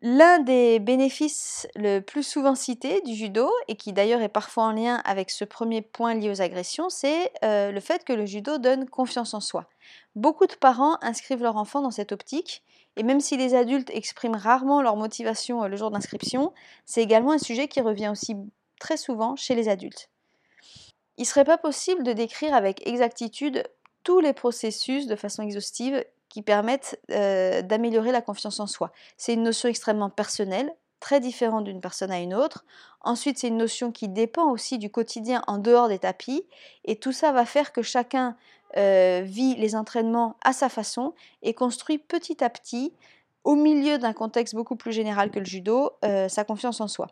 L'un 0.00 0.38
des 0.38 0.78
bénéfices 0.78 1.66
le 1.74 1.98
plus 1.98 2.22
souvent 2.22 2.54
cités 2.54 3.00
du 3.00 3.14
judo, 3.14 3.50
et 3.66 3.74
qui 3.74 3.92
d'ailleurs 3.92 4.22
est 4.22 4.28
parfois 4.28 4.64
en 4.66 4.72
lien 4.72 5.02
avec 5.04 5.28
ce 5.28 5.44
premier 5.44 5.82
point 5.82 6.14
lié 6.14 6.30
aux 6.30 6.40
agressions, 6.40 6.88
c'est 6.88 7.32
le 7.42 7.80
fait 7.80 8.04
que 8.04 8.12
le 8.12 8.24
judo 8.24 8.58
donne 8.58 8.88
confiance 8.88 9.34
en 9.34 9.40
soi. 9.40 9.68
Beaucoup 10.14 10.46
de 10.46 10.54
parents 10.54 10.98
inscrivent 11.02 11.42
leur 11.42 11.56
enfant 11.56 11.80
dans 11.80 11.90
cette 11.90 12.12
optique, 12.12 12.62
et 12.98 13.04
même 13.04 13.20
si 13.20 13.36
les 13.36 13.54
adultes 13.54 13.90
expriment 13.90 14.36
rarement 14.36 14.82
leur 14.82 14.96
motivation 14.96 15.62
euh, 15.62 15.68
le 15.68 15.76
jour 15.76 15.90
d'inscription, 15.90 16.52
c'est 16.84 17.02
également 17.02 17.32
un 17.32 17.38
sujet 17.38 17.68
qui 17.68 17.80
revient 17.80 18.08
aussi 18.08 18.36
très 18.80 18.96
souvent 18.96 19.36
chez 19.36 19.54
les 19.54 19.68
adultes. 19.68 20.10
Il 21.16 21.22
ne 21.22 21.26
serait 21.26 21.44
pas 21.44 21.58
possible 21.58 22.02
de 22.02 22.12
décrire 22.12 22.54
avec 22.54 22.86
exactitude 22.86 23.64
tous 24.02 24.20
les 24.20 24.32
processus 24.32 25.06
de 25.06 25.16
façon 25.16 25.42
exhaustive 25.42 26.04
qui 26.28 26.42
permettent 26.42 27.00
euh, 27.10 27.62
d'améliorer 27.62 28.12
la 28.12 28.20
confiance 28.20 28.60
en 28.60 28.66
soi. 28.66 28.92
C'est 29.16 29.34
une 29.34 29.42
notion 29.42 29.68
extrêmement 29.68 30.10
personnelle, 30.10 30.72
très 31.00 31.20
différente 31.20 31.64
d'une 31.64 31.80
personne 31.80 32.10
à 32.10 32.18
une 32.18 32.34
autre. 32.34 32.64
Ensuite, 33.00 33.38
c'est 33.38 33.48
une 33.48 33.56
notion 33.56 33.92
qui 33.92 34.08
dépend 34.08 34.50
aussi 34.50 34.78
du 34.78 34.90
quotidien 34.90 35.42
en 35.46 35.58
dehors 35.58 35.88
des 35.88 36.00
tapis. 36.00 36.44
Et 36.84 36.96
tout 36.96 37.12
ça 37.12 37.30
va 37.32 37.44
faire 37.44 37.72
que 37.72 37.82
chacun 37.82 38.36
euh, 38.76 39.22
vit 39.24 39.54
les 39.56 39.74
entraînements 39.74 40.36
à 40.42 40.52
sa 40.52 40.68
façon 40.68 41.14
et 41.42 41.54
construit 41.54 41.98
petit 41.98 42.42
à 42.44 42.50
petit, 42.50 42.92
au 43.44 43.54
milieu 43.54 43.98
d'un 43.98 44.12
contexte 44.12 44.54
beaucoup 44.54 44.76
plus 44.76 44.92
général 44.92 45.30
que 45.30 45.38
le 45.38 45.44
judo, 45.44 45.92
euh, 46.04 46.28
sa 46.28 46.44
confiance 46.44 46.80
en 46.80 46.88
soi. 46.88 47.08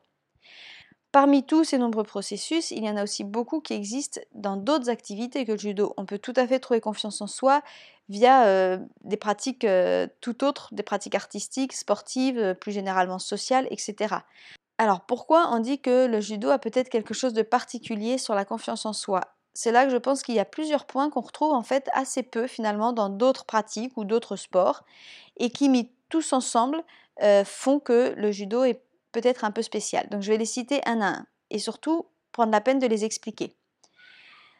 Parmi 1.13 1.45
tous 1.45 1.65
ces 1.65 1.79
nombreux 1.79 2.05
processus, 2.05 2.73
il 2.73 2.85
y 2.85 2.91
en 2.91 2.97
a 2.97 3.03
aussi 3.03 3.25
beaucoup 3.25 3.61
qui 3.61 3.73
existent 3.73 4.21
dans 4.35 4.59
d'autres 4.59 4.91
activités 4.91 5.47
que 5.47 5.53
le 5.53 5.59
judo. 5.59 5.95
On 5.97 6.05
peut 6.05 6.19
tout 6.19 6.35
à 6.37 6.47
fait 6.47 6.59
trouver 6.59 6.81
confiance 6.83 7.23
en 7.23 7.27
soi 7.27 7.63
via 8.11 8.47
euh, 8.47 8.79
des 9.05 9.17
pratiques 9.17 9.67
tout 10.21 10.45
autres, 10.45 10.75
des 10.75 10.83
pratiques 10.83 11.15
artistiques, 11.15 11.73
sportives, 11.73 12.55
plus 12.61 12.73
généralement 12.73 13.19
sociales, 13.19 13.67
etc. 13.71 14.17
Alors 14.79 15.01
pourquoi 15.01 15.49
on 15.53 15.61
dit 15.61 15.81
que 15.81 16.07
le 16.07 16.21
judo 16.21 16.51
a 16.51 16.59
peut-être 16.59 16.91
quelque 16.91 17.15
chose 17.15 17.33
de 17.33 17.43
particulier 17.43 18.19
sur 18.19 18.35
la 18.35 18.45
confiance 18.45 18.85
en 18.85 18.93
soi? 18.93 19.36
C'est 19.57 19.73
là 19.73 19.87
que 19.87 19.91
je 19.91 19.97
pense 19.97 20.23
qu'il 20.23 20.35
y 20.35 20.39
a 20.39 20.45
plusieurs 20.45 20.85
points 20.85 21.09
qu'on 21.09 21.23
retrouve 21.23 21.53
en 21.53 21.63
fait 21.63 21.89
assez 21.95 22.23
peu 22.23 22.47
finalement 22.47 22.93
dans 22.93 23.09
d'autres 23.09 23.47
pratiques 23.47 23.97
ou 23.97 24.05
d'autres 24.05 24.37
sports 24.37 24.85
et 25.39 25.49
qui 25.49 25.71
mis 25.71 25.91
tous 26.11 26.35
ensemble 26.35 26.85
font 27.47 27.81
que 27.81 28.13
le 28.19 28.31
judo 28.31 28.65
est 28.65 28.83
peut-être 29.13 29.45
un 29.45 29.51
peu 29.51 29.63
spécial. 29.63 30.07
Donc 30.11 30.21
je 30.21 30.31
vais 30.31 30.37
les 30.37 30.45
citer 30.45 30.83
un 30.85 31.01
à 31.01 31.07
un 31.07 31.27
et 31.49 31.59
surtout 31.59 32.05
prendre 32.33 32.53
la 32.53 32.61
peine 32.61 32.79
de 32.79 32.87
les 32.87 33.07
expliquer. 33.07 33.57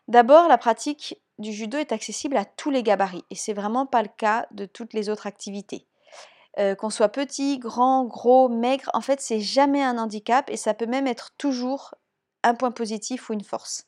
D'abord, 0.09 0.49
la 0.49 0.57
pratique 0.57 1.21
du 1.39 1.53
judo 1.53 1.77
est 1.77 1.93
accessible 1.93 2.39
à 2.39 2.47
tous 2.47 2.71
les 2.71 2.83
gabarits 2.83 3.25
et 3.29 3.35
c'est 3.35 3.53
vraiment 3.53 3.85
pas 3.85 4.01
le 4.01 4.09
cas 4.09 4.47
de 4.53 4.65
toutes 4.65 4.95
les 4.95 5.11
autres 5.11 5.27
activités. 5.27 5.87
Euh, 6.59 6.75
qu'on 6.75 6.89
soit 6.89 7.11
petit, 7.11 7.59
grand, 7.59 8.07
gros, 8.07 8.49
maigre, 8.49 8.89
en 8.95 9.03
fait 9.03 9.21
c'est 9.21 9.41
jamais 9.41 9.83
un 9.83 9.99
handicap 9.99 10.49
et 10.49 10.57
ça 10.57 10.73
peut 10.73 10.87
même 10.87 11.07
être 11.07 11.33
toujours 11.37 11.95
un 12.43 12.55
point 12.55 12.71
positif 12.71 13.29
ou 13.29 13.35
une 13.35 13.45
force. 13.45 13.87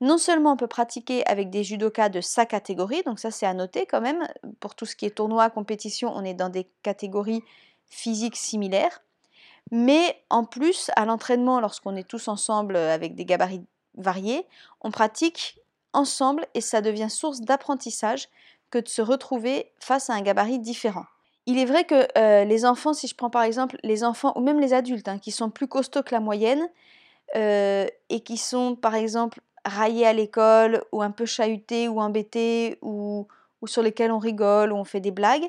Non 0.00 0.18
seulement 0.18 0.52
on 0.52 0.56
peut 0.56 0.66
pratiquer 0.66 1.26
avec 1.26 1.50
des 1.50 1.64
judokas 1.64 2.08
de 2.08 2.20
sa 2.20 2.46
catégorie, 2.46 3.02
donc 3.04 3.18
ça 3.18 3.30
c'est 3.30 3.46
à 3.46 3.54
noter 3.54 3.86
quand 3.86 4.00
même, 4.00 4.26
pour 4.60 4.74
tout 4.74 4.86
ce 4.86 4.96
qui 4.96 5.06
est 5.06 5.14
tournoi, 5.14 5.50
compétition, 5.50 6.12
on 6.14 6.24
est 6.24 6.34
dans 6.34 6.48
des 6.48 6.68
catégories 6.82 7.42
physiques 7.88 8.36
similaires, 8.36 9.02
mais 9.70 10.22
en 10.30 10.44
plus, 10.44 10.90
à 10.96 11.04
l'entraînement, 11.04 11.60
lorsqu'on 11.60 11.96
est 11.96 12.06
tous 12.06 12.28
ensemble 12.28 12.76
euh, 12.76 12.94
avec 12.94 13.14
des 13.14 13.24
gabarits 13.24 13.64
variés, 13.96 14.46
on 14.80 14.90
pratique 14.90 15.58
ensemble 15.92 16.46
et 16.54 16.60
ça 16.60 16.80
devient 16.80 17.08
source 17.08 17.40
d'apprentissage 17.40 18.28
que 18.70 18.78
de 18.78 18.88
se 18.88 19.00
retrouver 19.00 19.72
face 19.78 20.10
à 20.10 20.14
un 20.14 20.20
gabarit 20.20 20.58
différent. 20.58 21.04
Il 21.46 21.58
est 21.58 21.64
vrai 21.64 21.84
que 21.84 22.06
euh, 22.18 22.44
les 22.44 22.64
enfants, 22.64 22.94
si 22.94 23.06
je 23.06 23.14
prends 23.14 23.30
par 23.30 23.42
exemple 23.42 23.76
les 23.82 24.02
enfants 24.02 24.32
ou 24.36 24.40
même 24.40 24.60
les 24.60 24.72
adultes 24.72 25.08
hein, 25.08 25.18
qui 25.18 25.30
sont 25.30 25.50
plus 25.50 25.68
costauds 25.68 26.02
que 26.02 26.14
la 26.14 26.20
moyenne 26.20 26.68
euh, 27.36 27.86
et 28.08 28.20
qui 28.20 28.36
sont 28.36 28.76
par 28.76 28.94
exemple 28.94 29.40
raillés 29.64 30.06
à 30.06 30.12
l'école 30.12 30.84
ou 30.92 31.02
un 31.02 31.10
peu 31.10 31.26
chahutés 31.26 31.88
ou 31.88 32.00
embêtés 32.00 32.78
ou, 32.82 33.26
ou 33.62 33.66
sur 33.66 33.82
lesquels 33.82 34.12
on 34.12 34.18
rigole 34.18 34.72
ou 34.72 34.76
on 34.76 34.84
fait 34.84 35.00
des 35.00 35.10
blagues, 35.10 35.48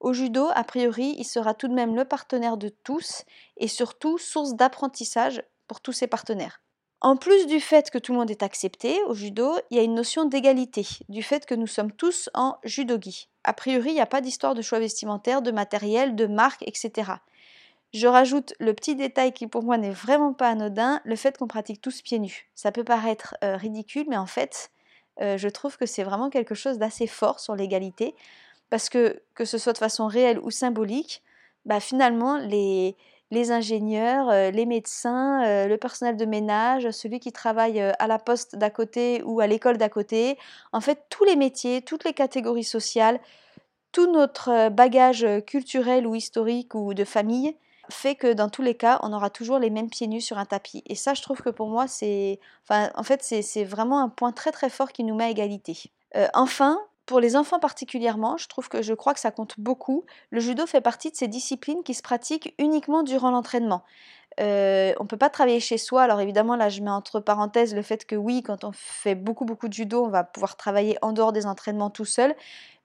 au 0.00 0.12
judo, 0.12 0.48
a 0.54 0.64
priori, 0.64 1.14
il 1.18 1.24
sera 1.24 1.54
tout 1.54 1.68
de 1.68 1.74
même 1.74 1.96
le 1.96 2.04
partenaire 2.04 2.56
de 2.56 2.68
tous 2.68 3.24
et 3.56 3.68
surtout 3.68 4.18
source 4.18 4.54
d'apprentissage 4.54 5.42
pour 5.66 5.80
tous 5.80 5.92
ses 5.92 6.06
partenaires. 6.06 6.60
En 7.00 7.16
plus 7.16 7.46
du 7.46 7.60
fait 7.60 7.90
que 7.90 7.98
tout 7.98 8.12
le 8.12 8.18
monde 8.18 8.30
est 8.30 8.42
accepté 8.42 9.02
au 9.04 9.14
judo, 9.14 9.54
il 9.70 9.76
y 9.76 9.80
a 9.80 9.82
une 9.82 9.94
notion 9.94 10.24
d'égalité, 10.24 10.86
du 11.08 11.22
fait 11.22 11.44
que 11.46 11.54
nous 11.54 11.66
sommes 11.66 11.92
tous 11.92 12.30
en 12.34 12.56
judogi. 12.64 13.28
A 13.44 13.52
priori, 13.52 13.90
il 13.90 13.94
n'y 13.94 14.00
a 14.00 14.06
pas 14.06 14.20
d'histoire 14.20 14.54
de 14.54 14.62
choix 14.62 14.78
vestimentaire, 14.78 15.42
de 15.42 15.50
matériel, 15.50 16.16
de 16.16 16.26
marque, 16.26 16.62
etc. 16.66 17.12
Je 17.96 18.08
rajoute 18.08 18.52
le 18.60 18.74
petit 18.74 18.94
détail 18.94 19.32
qui 19.32 19.46
pour 19.46 19.62
moi 19.62 19.78
n'est 19.78 19.88
vraiment 19.88 20.34
pas 20.34 20.50
anodin, 20.50 21.00
le 21.04 21.16
fait 21.16 21.38
qu'on 21.38 21.46
pratique 21.46 21.80
tous 21.80 22.02
pieds 22.02 22.18
nus. 22.18 22.46
Ça 22.54 22.70
peut 22.70 22.84
paraître 22.84 23.34
euh, 23.42 23.56
ridicule, 23.56 24.04
mais 24.10 24.18
en 24.18 24.26
fait, 24.26 24.70
euh, 25.22 25.38
je 25.38 25.48
trouve 25.48 25.78
que 25.78 25.86
c'est 25.86 26.02
vraiment 26.02 26.28
quelque 26.28 26.54
chose 26.54 26.76
d'assez 26.76 27.06
fort 27.06 27.40
sur 27.40 27.56
l'égalité, 27.56 28.14
parce 28.68 28.90
que 28.90 29.22
que 29.34 29.46
ce 29.46 29.56
soit 29.56 29.72
de 29.72 29.78
façon 29.78 30.08
réelle 30.08 30.38
ou 30.40 30.50
symbolique, 30.50 31.22
bah, 31.64 31.80
finalement, 31.80 32.36
les, 32.36 32.96
les 33.30 33.50
ingénieurs, 33.50 34.28
euh, 34.28 34.50
les 34.50 34.66
médecins, 34.66 35.66
le 35.66 35.76
personnel 35.76 36.18
de 36.18 36.26
ménage, 36.26 36.90
celui 36.90 37.18
qui 37.18 37.32
travaille 37.32 37.80
à 37.80 38.06
la 38.06 38.18
poste 38.18 38.56
d'à 38.56 38.68
côté 38.68 39.22
ou 39.24 39.40
à 39.40 39.46
l'école 39.46 39.78
d'à 39.78 39.88
côté, 39.88 40.36
en 40.74 40.82
fait, 40.82 41.04
tous 41.08 41.24
les 41.24 41.36
métiers, 41.36 41.80
toutes 41.80 42.04
les 42.04 42.12
catégories 42.12 42.62
sociales, 42.62 43.20
tout 43.90 44.12
notre 44.12 44.68
bagage 44.68 45.26
culturel 45.46 46.06
ou 46.06 46.14
historique 46.14 46.74
ou 46.74 46.92
de 46.92 47.04
famille 47.04 47.56
fait 47.90 48.14
que 48.14 48.32
dans 48.32 48.48
tous 48.48 48.62
les 48.62 48.74
cas, 48.74 48.98
on 49.02 49.12
aura 49.12 49.30
toujours 49.30 49.58
les 49.58 49.70
mêmes 49.70 49.90
pieds 49.90 50.06
nus 50.06 50.20
sur 50.20 50.38
un 50.38 50.44
tapis. 50.44 50.82
Et 50.86 50.94
ça, 50.94 51.14
je 51.14 51.22
trouve 51.22 51.40
que 51.42 51.50
pour 51.50 51.68
moi, 51.68 51.86
c'est, 51.88 52.40
enfin, 52.64 52.90
en 52.94 53.02
fait, 53.02 53.22
c'est 53.22 53.64
vraiment 53.64 54.00
un 54.00 54.08
point 54.08 54.32
très 54.32 54.52
très 54.52 54.70
fort 54.70 54.92
qui 54.92 55.04
nous 55.04 55.14
met 55.14 55.24
à 55.24 55.30
égalité. 55.30 55.90
Euh, 56.16 56.26
enfin, 56.34 56.78
pour 57.06 57.20
les 57.20 57.36
enfants 57.36 57.60
particulièrement, 57.60 58.36
je 58.36 58.48
trouve 58.48 58.68
que 58.68 58.82
je 58.82 58.92
crois 58.92 59.14
que 59.14 59.20
ça 59.20 59.30
compte 59.30 59.54
beaucoup. 59.58 60.04
Le 60.30 60.40
judo 60.40 60.66
fait 60.66 60.80
partie 60.80 61.10
de 61.10 61.16
ces 61.16 61.28
disciplines 61.28 61.82
qui 61.84 61.94
se 61.94 62.02
pratiquent 62.02 62.54
uniquement 62.58 63.02
durant 63.04 63.30
l'entraînement. 63.30 63.82
Euh, 64.40 64.92
on 64.98 65.04
ne 65.04 65.08
peut 65.08 65.16
pas 65.16 65.30
travailler 65.30 65.60
chez 65.60 65.78
soi. 65.78 66.02
Alors 66.02 66.20
évidemment, 66.20 66.56
là, 66.56 66.68
je 66.68 66.82
mets 66.82 66.90
entre 66.90 67.20
parenthèses 67.20 67.74
le 67.74 67.82
fait 67.82 68.04
que 68.04 68.16
oui, 68.16 68.42
quand 68.42 68.64
on 68.64 68.72
fait 68.72 69.14
beaucoup, 69.14 69.44
beaucoup 69.44 69.68
de 69.68 69.72
judo, 69.72 70.04
on 70.04 70.08
va 70.08 70.24
pouvoir 70.24 70.56
travailler 70.56 70.98
en 71.00 71.12
dehors 71.12 71.32
des 71.32 71.46
entraînements 71.46 71.90
tout 71.90 72.04
seul. 72.04 72.34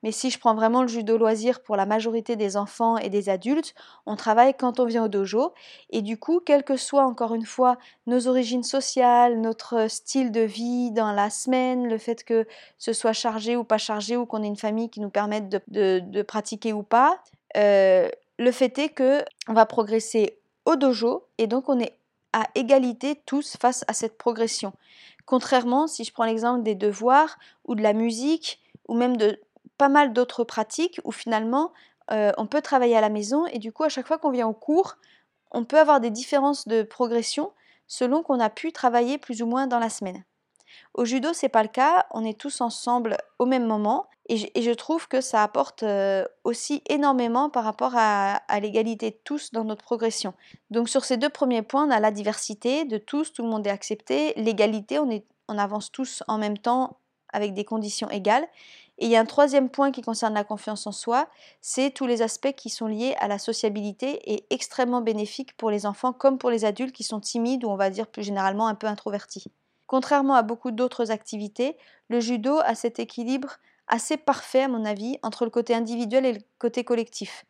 Mais 0.03 0.11
si 0.11 0.29
je 0.29 0.39
prends 0.39 0.55
vraiment 0.55 0.81
le 0.81 0.87
judo 0.87 1.17
loisir 1.17 1.61
pour 1.61 1.75
la 1.75 1.85
majorité 1.85 2.35
des 2.35 2.57
enfants 2.57 2.97
et 2.97 3.09
des 3.09 3.29
adultes, 3.29 3.75
on 4.05 4.15
travaille 4.15 4.53
quand 4.55 4.79
on 4.79 4.85
vient 4.85 5.05
au 5.05 5.07
dojo. 5.07 5.53
Et 5.91 6.01
du 6.01 6.17
coup, 6.17 6.39
quelles 6.39 6.63
que 6.63 6.77
soient 6.77 7.05
encore 7.05 7.35
une 7.35 7.45
fois 7.45 7.77
nos 8.07 8.27
origines 8.27 8.63
sociales, 8.63 9.39
notre 9.39 9.87
style 9.89 10.31
de 10.31 10.41
vie 10.41 10.91
dans 10.91 11.11
la 11.11 11.29
semaine, 11.29 11.87
le 11.87 11.97
fait 11.97 12.23
que 12.23 12.47
ce 12.77 12.93
soit 12.93 13.13
chargé 13.13 13.55
ou 13.55 13.63
pas 13.63 13.77
chargé, 13.77 14.17
ou 14.17 14.25
qu'on 14.25 14.43
ait 14.43 14.47
une 14.47 14.57
famille 14.57 14.89
qui 14.89 15.01
nous 15.01 15.09
permette 15.09 15.49
de, 15.67 16.21
pratiquer 16.23 16.73
ou 16.73 16.83
pas, 16.83 17.19
euh, 17.57 18.09
le 18.37 18.51
fait 18.51 18.77
est 18.79 18.89
que 18.89 19.23
on 19.47 19.53
va 19.53 19.65
progresser 19.65 20.37
au 20.65 20.75
dojo 20.75 21.25
et 21.37 21.47
donc 21.47 21.69
on 21.69 21.79
est 21.79 21.95
à 22.33 22.45
égalité 22.55 23.21
tous 23.25 23.57
face 23.59 23.83
à 23.87 23.93
cette 23.93 24.17
progression. 24.17 24.73
Contrairement, 25.25 25.87
si 25.87 26.03
je 26.03 26.13
prends 26.13 26.25
l'exemple 26.25 26.63
des 26.63 26.75
devoirs 26.75 27.37
ou 27.65 27.75
de 27.75 27.81
la 27.81 27.93
musique 27.93 28.59
ou 28.87 28.95
même 28.95 29.17
de 29.17 29.39
pas 29.81 29.89
mal 29.89 30.13
d'autres 30.13 30.43
pratiques 30.43 31.01
où 31.05 31.11
finalement 31.11 31.73
euh, 32.11 32.31
on 32.37 32.45
peut 32.45 32.61
travailler 32.61 32.95
à 32.95 33.01
la 33.01 33.09
maison 33.09 33.47
et 33.47 33.57
du 33.57 33.71
coup 33.71 33.83
à 33.83 33.89
chaque 33.89 34.05
fois 34.05 34.19
qu'on 34.19 34.29
vient 34.29 34.47
au 34.47 34.53
cours, 34.53 34.97
on 35.49 35.63
peut 35.63 35.79
avoir 35.79 35.99
des 35.99 36.11
différences 36.11 36.67
de 36.67 36.83
progression 36.83 37.51
selon 37.87 38.21
qu'on 38.21 38.39
a 38.39 38.51
pu 38.51 38.71
travailler 38.73 39.17
plus 39.17 39.41
ou 39.41 39.47
moins 39.47 39.65
dans 39.65 39.79
la 39.79 39.89
semaine. 39.89 40.23
Au 40.93 41.03
judo, 41.03 41.33
c'est 41.33 41.49
pas 41.49 41.63
le 41.63 41.67
cas, 41.67 42.05
on 42.11 42.23
est 42.23 42.39
tous 42.39 42.61
ensemble 42.61 43.17
au 43.39 43.47
même 43.47 43.65
moment 43.65 44.05
et 44.29 44.37
je, 44.37 44.71
trouve 44.71 45.07
que 45.07 45.19
ça 45.19 45.41
apporte 45.41 45.81
euh, 45.81 46.25
aussi 46.43 46.83
énormément 46.87 47.49
par 47.49 47.63
rapport 47.63 47.93
à, 47.95 48.39
l'égalité 48.61 49.09
de 49.09 49.17
tous 49.23 49.51
dans 49.51 49.63
notre 49.63 49.83
progression. 49.83 50.35
Donc 50.69 50.89
sur 50.89 51.05
ces 51.05 51.17
deux 51.17 51.29
premiers 51.29 51.63
points, 51.63 51.87
on 51.87 51.91
a 51.91 51.99
la 51.99 52.11
diversité 52.11 52.85
de 52.85 52.99
tous, 52.99 53.33
tout 53.33 53.41
le 53.41 53.49
monde 53.49 53.65
est 53.65 53.71
accepté, 53.71 54.33
l'égalité, 54.35 54.99
on 54.99 55.57
avance 55.57 55.91
tous 55.91 56.21
en 56.27 56.37
même 56.37 56.59
temps 56.59 57.00
avec 57.33 57.53
des 57.53 57.65
conditions 57.65 58.09
égales. 58.09 58.47
Et 58.97 59.05
il 59.05 59.11
y 59.11 59.15
a 59.15 59.19
un 59.19 59.25
troisième 59.25 59.69
point 59.69 59.91
qui 59.91 60.01
concerne 60.01 60.33
la 60.33 60.43
confiance 60.43 60.85
en 60.85 60.91
soi, 60.91 61.27
c'est 61.59 61.91
tous 61.91 62.05
les 62.05 62.21
aspects 62.21 62.53
qui 62.53 62.69
sont 62.69 62.85
liés 62.87 63.15
à 63.19 63.27
la 63.27 63.39
sociabilité 63.39 64.31
et 64.31 64.45
extrêmement 64.51 65.01
bénéfiques 65.01 65.57
pour 65.57 65.71
les 65.71 65.85
enfants 65.85 66.13
comme 66.13 66.37
pour 66.37 66.51
les 66.51 66.65
adultes 66.65 66.93
qui 66.93 67.03
sont 67.03 67.19
timides 67.19 67.63
ou 67.63 67.69
on 67.69 67.77
va 67.77 67.89
dire 67.89 68.05
plus 68.05 68.21
généralement 68.21 68.67
un 68.67 68.75
peu 68.75 68.87
introvertis. 68.87 69.45
Contrairement 69.87 70.35
à 70.35 70.43
beaucoup 70.43 70.71
d'autres 70.71 71.09
activités, 71.09 71.77
le 72.09 72.19
judo 72.19 72.59
a 72.63 72.75
cet 72.75 72.99
équilibre 72.99 73.57
assez 73.87 74.17
parfait 74.17 74.63
à 74.63 74.67
mon 74.67 74.85
avis 74.85 75.17
entre 75.23 75.45
le 75.45 75.51
côté 75.51 75.73
individuel 75.73 76.25
et 76.25 76.33
le 76.33 76.39
côté 76.59 76.83
collectif. 76.83 77.45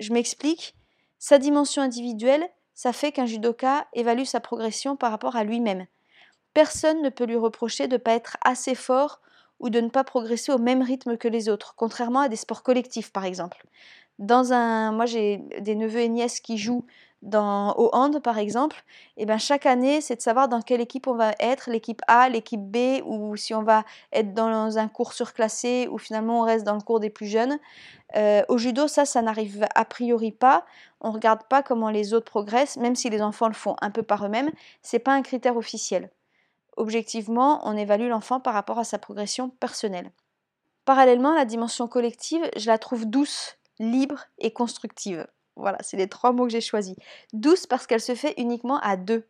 Je 0.00 0.12
m'explique, 0.12 0.74
sa 1.18 1.38
dimension 1.38 1.80
individuelle, 1.80 2.44
ça 2.74 2.92
fait 2.92 3.12
qu'un 3.12 3.26
judoka 3.26 3.86
évalue 3.92 4.24
sa 4.24 4.40
progression 4.40 4.96
par 4.96 5.12
rapport 5.12 5.36
à 5.36 5.44
lui-même. 5.44 5.86
Personne 6.54 7.02
ne 7.02 7.08
peut 7.08 7.24
lui 7.24 7.36
reprocher 7.36 7.88
de 7.88 7.94
ne 7.94 7.98
pas 7.98 8.12
être 8.12 8.36
assez 8.44 8.74
fort 8.74 9.20
ou 9.60 9.70
de 9.70 9.80
ne 9.80 9.88
pas 9.88 10.04
progresser 10.04 10.52
au 10.52 10.58
même 10.58 10.82
rythme 10.82 11.16
que 11.16 11.28
les 11.28 11.48
autres, 11.48 11.74
contrairement 11.76 12.20
à 12.20 12.28
des 12.28 12.36
sports 12.36 12.62
collectifs 12.62 13.12
par 13.12 13.24
exemple. 13.24 13.64
Dans 14.18 14.52
un, 14.52 14.92
moi 14.92 15.06
j'ai 15.06 15.38
des 15.60 15.74
neveux 15.74 16.00
et 16.00 16.08
nièces 16.08 16.40
qui 16.40 16.58
jouent 16.58 16.84
au 17.24 17.90
hand 17.92 18.20
par 18.20 18.38
exemple, 18.38 18.82
et 19.16 19.26
ben 19.26 19.38
chaque 19.38 19.64
année 19.64 20.00
c'est 20.00 20.16
de 20.16 20.20
savoir 20.20 20.48
dans 20.48 20.60
quelle 20.60 20.80
équipe 20.80 21.06
on 21.06 21.14
va 21.14 21.32
être, 21.38 21.70
l'équipe 21.70 22.02
A, 22.08 22.28
l'équipe 22.28 22.60
B, 22.60 23.00
ou 23.06 23.36
si 23.36 23.54
on 23.54 23.62
va 23.62 23.84
être 24.12 24.34
dans 24.34 24.76
un 24.76 24.88
cours 24.88 25.12
surclassé 25.12 25.86
ou 25.90 25.98
finalement 25.98 26.40
on 26.40 26.42
reste 26.42 26.64
dans 26.64 26.74
le 26.74 26.80
cours 26.80 26.98
des 26.98 27.10
plus 27.10 27.26
jeunes. 27.26 27.58
Euh, 28.16 28.42
au 28.48 28.58
judo, 28.58 28.88
ça, 28.88 29.04
ça 29.04 29.22
n'arrive 29.22 29.64
a 29.74 29.84
priori 29.84 30.32
pas. 30.32 30.66
On 31.00 31.08
ne 31.08 31.14
regarde 31.14 31.44
pas 31.44 31.62
comment 31.62 31.90
les 31.90 32.12
autres 32.12 32.30
progressent, 32.30 32.76
même 32.76 32.96
si 32.96 33.08
les 33.08 33.22
enfants 33.22 33.48
le 33.48 33.54
font 33.54 33.76
un 33.80 33.90
peu 33.90 34.02
par 34.02 34.26
eux-mêmes. 34.26 34.50
C'est 34.82 34.98
pas 34.98 35.12
un 35.12 35.22
critère 35.22 35.56
officiel. 35.56 36.10
Objectivement, 36.82 37.60
on 37.62 37.76
évalue 37.76 38.08
l'enfant 38.08 38.40
par 38.40 38.54
rapport 38.54 38.80
à 38.80 38.82
sa 38.82 38.98
progression 38.98 39.50
personnelle. 39.50 40.10
Parallèlement, 40.84 41.32
la 41.32 41.44
dimension 41.44 41.86
collective, 41.86 42.42
je 42.56 42.66
la 42.66 42.76
trouve 42.76 43.06
douce, 43.06 43.56
libre 43.78 44.24
et 44.38 44.52
constructive. 44.52 45.28
Voilà, 45.54 45.78
c'est 45.80 45.96
les 45.96 46.08
trois 46.08 46.32
mots 46.32 46.42
que 46.42 46.50
j'ai 46.50 46.60
choisis. 46.60 46.96
Douce 47.32 47.68
parce 47.68 47.86
qu'elle 47.86 48.00
se 48.00 48.16
fait 48.16 48.34
uniquement 48.36 48.80
à 48.80 48.96
deux. 48.96 49.28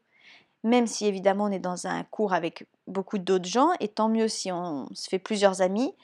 Même 0.64 0.86
si 0.86 1.04
évidemment 1.04 1.44
on 1.44 1.52
est 1.52 1.58
dans 1.58 1.86
un 1.86 2.04
cours 2.04 2.32
avec 2.32 2.66
beaucoup 2.86 3.18
d'autres 3.18 3.44
gens, 3.44 3.72
et 3.80 3.88
tant 3.88 4.08
mieux 4.08 4.28
si 4.28 4.50
on 4.50 4.88
se 4.94 5.10
fait 5.10 5.18
plusieurs 5.18 5.60
amis, 5.60 5.94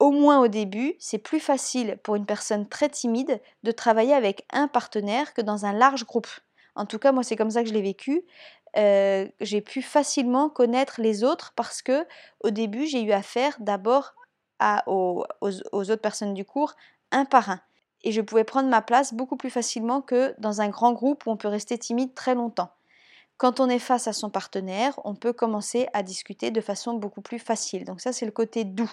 au 0.00 0.10
moins 0.10 0.40
au 0.40 0.48
début, 0.48 0.96
c'est 0.98 1.18
plus 1.18 1.38
facile 1.38 2.00
pour 2.02 2.16
une 2.16 2.26
personne 2.26 2.68
très 2.68 2.88
timide 2.88 3.40
de 3.62 3.70
travailler 3.70 4.14
avec 4.14 4.44
un 4.50 4.66
partenaire 4.66 5.34
que 5.34 5.40
dans 5.40 5.66
un 5.66 5.72
large 5.72 6.04
groupe. 6.04 6.26
En 6.74 6.86
tout 6.86 6.98
cas, 6.98 7.12
moi, 7.12 7.22
c'est 7.22 7.36
comme 7.36 7.50
ça 7.50 7.62
que 7.62 7.68
je 7.68 7.74
l'ai 7.74 7.82
vécu. 7.82 8.24
Euh, 8.76 9.28
j'ai 9.40 9.60
pu 9.60 9.82
facilement 9.82 10.48
connaître 10.48 11.00
les 11.00 11.24
autres 11.24 11.52
parce 11.56 11.82
que 11.82 12.06
au 12.42 12.50
début 12.50 12.86
j'ai 12.86 13.02
eu 13.02 13.12
affaire 13.12 13.56
d'abord 13.60 14.14
aux, 14.86 15.24
autres 15.42 15.96
personnes 15.96 16.32
du 16.32 16.44
cours 16.44 16.74
un 17.10 17.26
par 17.26 17.50
un 17.50 17.60
et 18.02 18.12
je 18.12 18.20
pouvais 18.22 18.44
prendre 18.44 18.70
ma 18.70 18.80
place 18.80 19.12
beaucoup 19.12 19.36
plus 19.36 19.50
facilement 19.50 20.00
que 20.00 20.34
dans 20.38 20.60
un 20.62 20.68
grand 20.68 20.92
groupe 20.92 21.26
où 21.26 21.30
on 21.30 21.36
peut 21.36 21.48
rester 21.48 21.76
timide 21.76 22.14
très 22.14 22.34
longtemps. 22.34 22.70
Quand 23.36 23.60
on 23.60 23.68
est 23.68 23.78
face 23.78 24.08
à 24.08 24.12
son 24.12 24.30
partenaire, 24.30 24.98
on 25.04 25.14
peut 25.14 25.32
commencer 25.32 25.88
à 25.92 26.02
discuter 26.02 26.50
de 26.50 26.60
façon 26.60 26.94
beaucoup 26.94 27.20
plus 27.20 27.38
facile. 27.38 27.84
Donc 27.84 28.00
ça 28.00 28.12
c'est 28.12 28.26
le 28.26 28.32
côté 28.32 28.64
doux. 28.64 28.92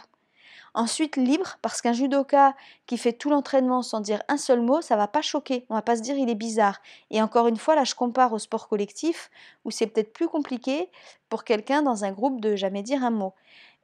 Ensuite, 0.74 1.16
libre, 1.16 1.58
parce 1.62 1.82
qu'un 1.82 1.94
judoka 1.94 2.56
qui 2.86 2.98
fait 2.98 3.14
tout 3.14 3.30
l'entraînement 3.30 3.82
sans 3.82 4.00
dire 4.02 4.22
un 4.28 4.38
seul 4.38 4.62
mot, 4.62 4.82
ça 4.82 4.96
va 4.96 5.08
pas 5.08 5.22
choquer. 5.22 5.66
On 5.70 5.76
va 5.76 5.82
pas 5.82 5.96
se 5.96 6.02
dire 6.02 6.18
il 6.18 6.30
est 6.30 6.36
bizarre. 6.36 6.80
Et 7.10 7.22
encore 7.22 7.48
une 7.48 7.58
fois, 7.58 7.76
là, 7.76 7.84
je 7.84 7.96
compare 7.96 8.34
au 8.34 8.40
sport 8.40 8.68
collectif, 8.68 9.32
où 9.66 9.72
c'est 9.72 9.88
peut-être 9.88 10.14
plus 10.14 10.28
compliqué 10.28 10.90
pour 11.30 11.44
quelqu'un 11.44 11.82
dans 11.82 12.04
un 12.04 12.12
groupe 12.12 12.40
de 12.42 12.56
jamais 12.56 12.84
dire 12.84 13.04
un 13.04 13.12
mot. 13.12 13.34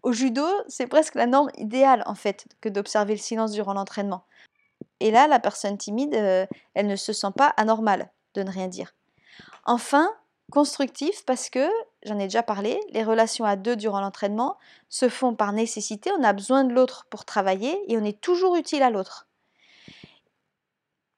Au 0.04 0.12
judo, 0.12 0.46
c'est 0.68 0.88
presque 0.88 1.16
la 1.16 1.26
norme 1.26 1.50
idéale, 1.58 2.04
en 2.06 2.16
fait, 2.16 2.46
que 2.62 2.70
d'observer 2.70 3.14
le 3.14 3.20
silence 3.20 3.52
durant 3.52 3.74
l'entraînement. 3.74 4.24
Et 5.00 5.12
là, 5.12 5.28
la 5.28 5.40
personne 5.40 5.78
timide, 5.78 6.14
euh, 6.14 6.46
elle 6.76 6.88
ne 6.88 6.96
se 6.96 7.14
sent 7.14 7.32
pas 7.36 7.48
anormale 7.58 8.12
de 8.36 8.44
ne 8.44 8.52
rien 8.52 8.68
dire. 8.68 8.94
Enfin, 9.66 10.08
constructif 10.52 11.26
parce 11.26 11.50
que, 11.50 11.68
j'en 12.06 12.20
ai 12.20 12.24
déjà 12.24 12.44
parlé, 12.44 12.80
les 12.92 13.04
relations 13.04 13.46
à 13.46 13.56
deux 13.56 13.76
durant 13.76 14.00
l'entraînement 14.00 14.58
se 14.90 15.10
font 15.10 15.36
par 15.36 15.52
nécessité, 15.52 16.12
on 16.18 16.24
a 16.24 16.34
besoin 16.34 16.64
de 16.64 16.74
l'autre 16.74 17.08
pour 17.10 17.26
travailler 17.26 17.78
et 17.92 17.98
on 17.98 18.04
est 18.04 18.22
toujours 18.22 18.56
utile 18.56 18.84
à 18.84 18.90
l'autre. 18.90 19.28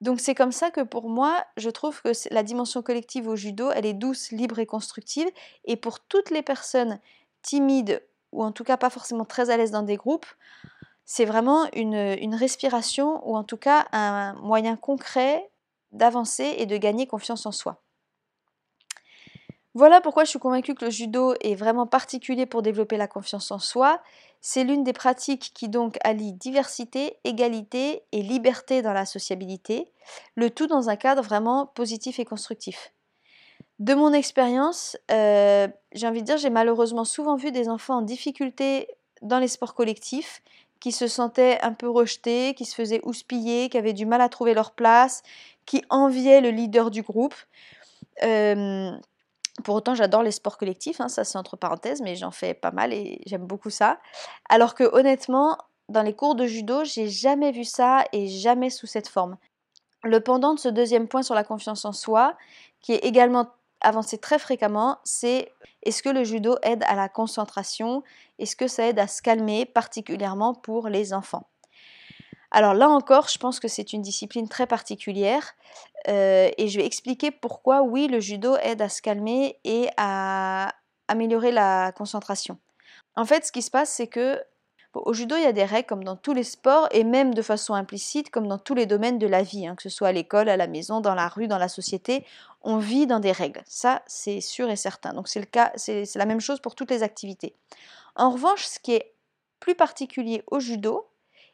Donc 0.02 0.20
c'est 0.20 0.36
comme 0.36 0.52
ça 0.52 0.70
que 0.70 0.82
pour 0.82 1.10
moi, 1.10 1.44
je 1.58 1.70
trouve 1.70 2.02
que 2.02 2.12
la 2.32 2.44
dimension 2.44 2.82
collective 2.82 3.28
au 3.28 3.36
judo, 3.36 3.72
elle 3.72 3.86
est 3.86 3.94
douce, 3.94 4.32
libre 4.32 4.60
et 4.60 4.66
constructive. 4.68 5.28
Et 5.66 5.76
pour 5.76 6.00
toutes 6.00 6.30
les 6.30 6.44
personnes 6.44 7.00
timides 7.42 8.04
ou 8.32 8.44
en 8.44 8.52
tout 8.52 8.64
cas 8.64 8.78
pas 8.78 8.90
forcément 8.90 9.26
très 9.26 9.50
à 9.50 9.58
l'aise 9.58 9.72
dans 9.72 9.82
des 9.82 9.96
groupes, 9.96 10.28
c'est 11.06 11.26
vraiment 11.26 11.66
une, 11.74 11.96
une 11.96 12.36
respiration 12.36 13.28
ou 13.28 13.36
en 13.36 13.44
tout 13.44 13.58
cas 13.58 13.88
un 13.92 14.34
moyen 14.34 14.76
concret 14.76 15.50
d'avancer 15.92 16.56
et 16.58 16.66
de 16.66 16.78
gagner 16.78 17.08
confiance 17.08 17.46
en 17.46 17.52
soi. 17.52 17.82
Voilà 19.78 20.02
pourquoi 20.02 20.24
je 20.24 20.32
suis 20.32 20.40
convaincue 20.40 20.74
que 20.74 20.86
le 20.86 20.90
judo 20.90 21.36
est 21.40 21.54
vraiment 21.54 21.86
particulier 21.86 22.48
pour 22.48 22.64
développer 22.64 22.98
la 22.98 23.08
confiance 23.08 23.52
en 23.52 23.60
soi. 23.60 24.02
C'est 24.42 24.64
l'une 24.64 24.84
des 24.84 24.92
pratiques 24.92 25.52
qui 25.54 25.70
donc 25.70 26.00
allie 26.04 26.34
diversité, 26.34 27.20
égalité 27.24 28.02
et 28.12 28.24
liberté 28.24 28.82
dans 28.82 28.92
la 28.92 29.06
sociabilité, 29.06 29.86
le 30.34 30.50
tout 30.50 30.66
dans 30.66 30.90
un 30.90 30.96
cadre 30.96 31.22
vraiment 31.22 31.68
positif 31.68 32.18
et 32.18 32.26
constructif. 32.26 32.92
De 33.78 33.94
mon 33.94 34.14
expérience, 34.14 34.98
euh, 35.12 35.68
j'ai 35.92 36.08
envie 36.08 36.22
de 36.22 36.26
dire, 36.26 36.38
j'ai 36.38 36.50
malheureusement 36.50 37.06
souvent 37.06 37.36
vu 37.36 37.52
des 37.52 37.70
enfants 37.70 37.98
en 37.98 38.02
difficulté 38.02 38.88
dans 39.22 39.38
les 39.38 39.48
sports 39.48 39.76
collectifs 39.76 40.42
qui 40.80 40.92
se 40.92 41.06
sentaient 41.06 41.62
un 41.62 41.74
peu 41.74 41.88
rejetés, 41.88 42.56
qui 42.56 42.66
se 42.66 42.74
faisaient 42.74 43.02
houspiller, 43.04 43.70
qui 43.70 43.78
avaient 43.78 43.94
du 43.94 44.08
mal 44.08 44.22
à 44.22 44.30
trouver 44.30 44.56
leur 44.56 44.72
place, 44.72 45.22
qui 45.68 45.84
enviait 45.92 46.42
le 46.42 46.50
leader 46.50 46.90
du 46.90 47.04
groupe. 47.04 47.36
Pour 49.64 49.76
autant, 49.76 49.96
j'adore 49.96 50.24
les 50.24 50.32
sports 50.32 50.58
collectifs, 50.58 51.02
hein, 51.02 51.10
ça 51.10 51.24
c'est 51.24 51.38
entre 51.38 51.58
parenthèses, 51.58 52.02
mais 52.02 52.16
j'en 52.16 52.32
fais 52.32 52.54
pas 52.54 52.72
mal 52.72 52.94
et 52.94 53.22
j'aime 53.26 53.46
beaucoup 53.46 53.70
ça. 53.70 54.00
Alors 54.50 54.76
que 54.76 54.84
honnêtement, 54.94 55.58
dans 55.90 56.04
les 56.04 56.16
cours 56.16 56.36
de 56.36 56.46
judo, 56.46 56.84
j'ai 56.84 57.08
jamais 57.08 57.52
vu 57.52 57.64
ça 57.64 58.06
et 58.14 58.28
jamais 58.28 58.70
sous 58.70 58.88
cette 58.88 59.08
forme. 59.08 59.38
Le 60.04 60.20
pendant 60.22 60.54
de 60.54 60.60
ce 60.60 60.70
deuxième 60.70 61.08
point 61.08 61.24
sur 61.24 61.36
la 61.36 61.44
confiance 61.44 61.86
en 61.86 61.94
soi, 61.94 62.38
qui 62.82 62.94
est 62.94 63.06
également 63.06 63.48
avancé 63.82 64.18
très 64.18 64.40
fréquemment, 64.40 65.00
c'est 65.04 65.52
est-ce 65.84 66.04
que 66.04 66.10
le 66.10 66.24
judo 66.24 66.58
aide 66.64 66.84
à 66.88 66.96
la 66.96 67.10
concentration? 67.10 68.04
Est-ce 68.40 68.56
que 68.56 68.68
ça 68.68 68.88
aide 68.88 69.00
à 69.00 69.08
se 69.08 69.22
calmer, 69.22 69.66
particulièrement 69.66 70.54
pour 70.54 70.90
les 70.90 71.14
enfants? 71.14 71.48
Alors 72.52 72.74
là 72.74 72.90
encore, 72.90 73.28
je 73.28 73.38
pense 73.38 73.60
que 73.60 73.68
c'est 73.68 73.94
une 73.94 74.02
discipline 74.02 74.48
très 74.48 74.68
particulière 74.68 75.56
euh, 76.08 76.50
et 76.58 76.68
je 76.68 76.80
vais 76.80 76.86
expliquer 76.86 77.32
pourquoi 77.32 77.82
oui, 77.82 78.08
le 78.08 78.20
judo 78.20 78.56
aide 78.62 78.82
à 78.82 78.90
se 78.90 79.02
calmer 79.02 79.60
et 79.64 79.90
à 79.98 80.74
améliorer 81.08 81.52
la 81.52 81.92
concentration. 81.92 82.58
En 83.16 83.26
fait, 83.26 83.46
ce 83.46 83.52
qui 83.52 83.62
se 83.62 83.72
passe, 83.72 83.92
c'est 83.92 84.08
que 84.08 84.42
au 84.94 85.14
judo, 85.14 85.36
il 85.36 85.44
y 85.44 85.48
a 85.48 85.52
des 85.52 85.66
règles 85.66 85.88
comme 85.88 86.04
dans 86.04 86.16
tous 86.16 86.34
les 86.34 86.44
sports 86.44 86.88
et 86.92 87.04
même 87.04 87.34
de 87.34 87.42
façon 87.42 87.74
implicite 87.74 88.32
comme 88.32 88.48
dans 88.48 88.58
tous 88.58 88.74
les 88.74 88.86
domaines 88.86 89.20
de 89.20 89.28
la 89.28 89.44
vie, 89.44 89.68
hein, 89.68 89.76
que 89.76 89.84
ce 89.84 89.90
soit 89.90 90.08
à 90.08 90.12
l'école, 90.12 90.50
à 90.50 90.58
la 90.58 90.68
maison, 90.68 91.02
dans 91.02 91.14
la 91.14 91.28
rue, 91.28 91.48
dans 91.48 91.58
la 91.58 91.68
société, 91.68 92.26
on 92.62 92.78
vit 92.78 93.06
dans 93.06 93.20
des 93.20 93.32
règles. 93.32 93.62
Ça, 93.68 94.02
c'est 94.08 94.42
sûr 94.42 94.70
et 94.70 94.76
certain. 94.76 95.14
Donc 95.14 95.28
c'est 95.28 95.40
le 95.40 95.46
cas, 95.46 95.72
c'est 95.76 96.16
la 96.16 96.26
même 96.26 96.40
chose 96.40 96.60
pour 96.60 96.74
toutes 96.74 96.90
les 96.90 97.04
activités. 97.04 97.54
En 98.16 98.32
revanche, 98.32 98.66
ce 98.66 98.80
qui 98.80 98.94
est 98.94 99.14
plus 99.60 99.76
particulier 99.76 100.44
au 100.48 100.60
judo 100.60 101.08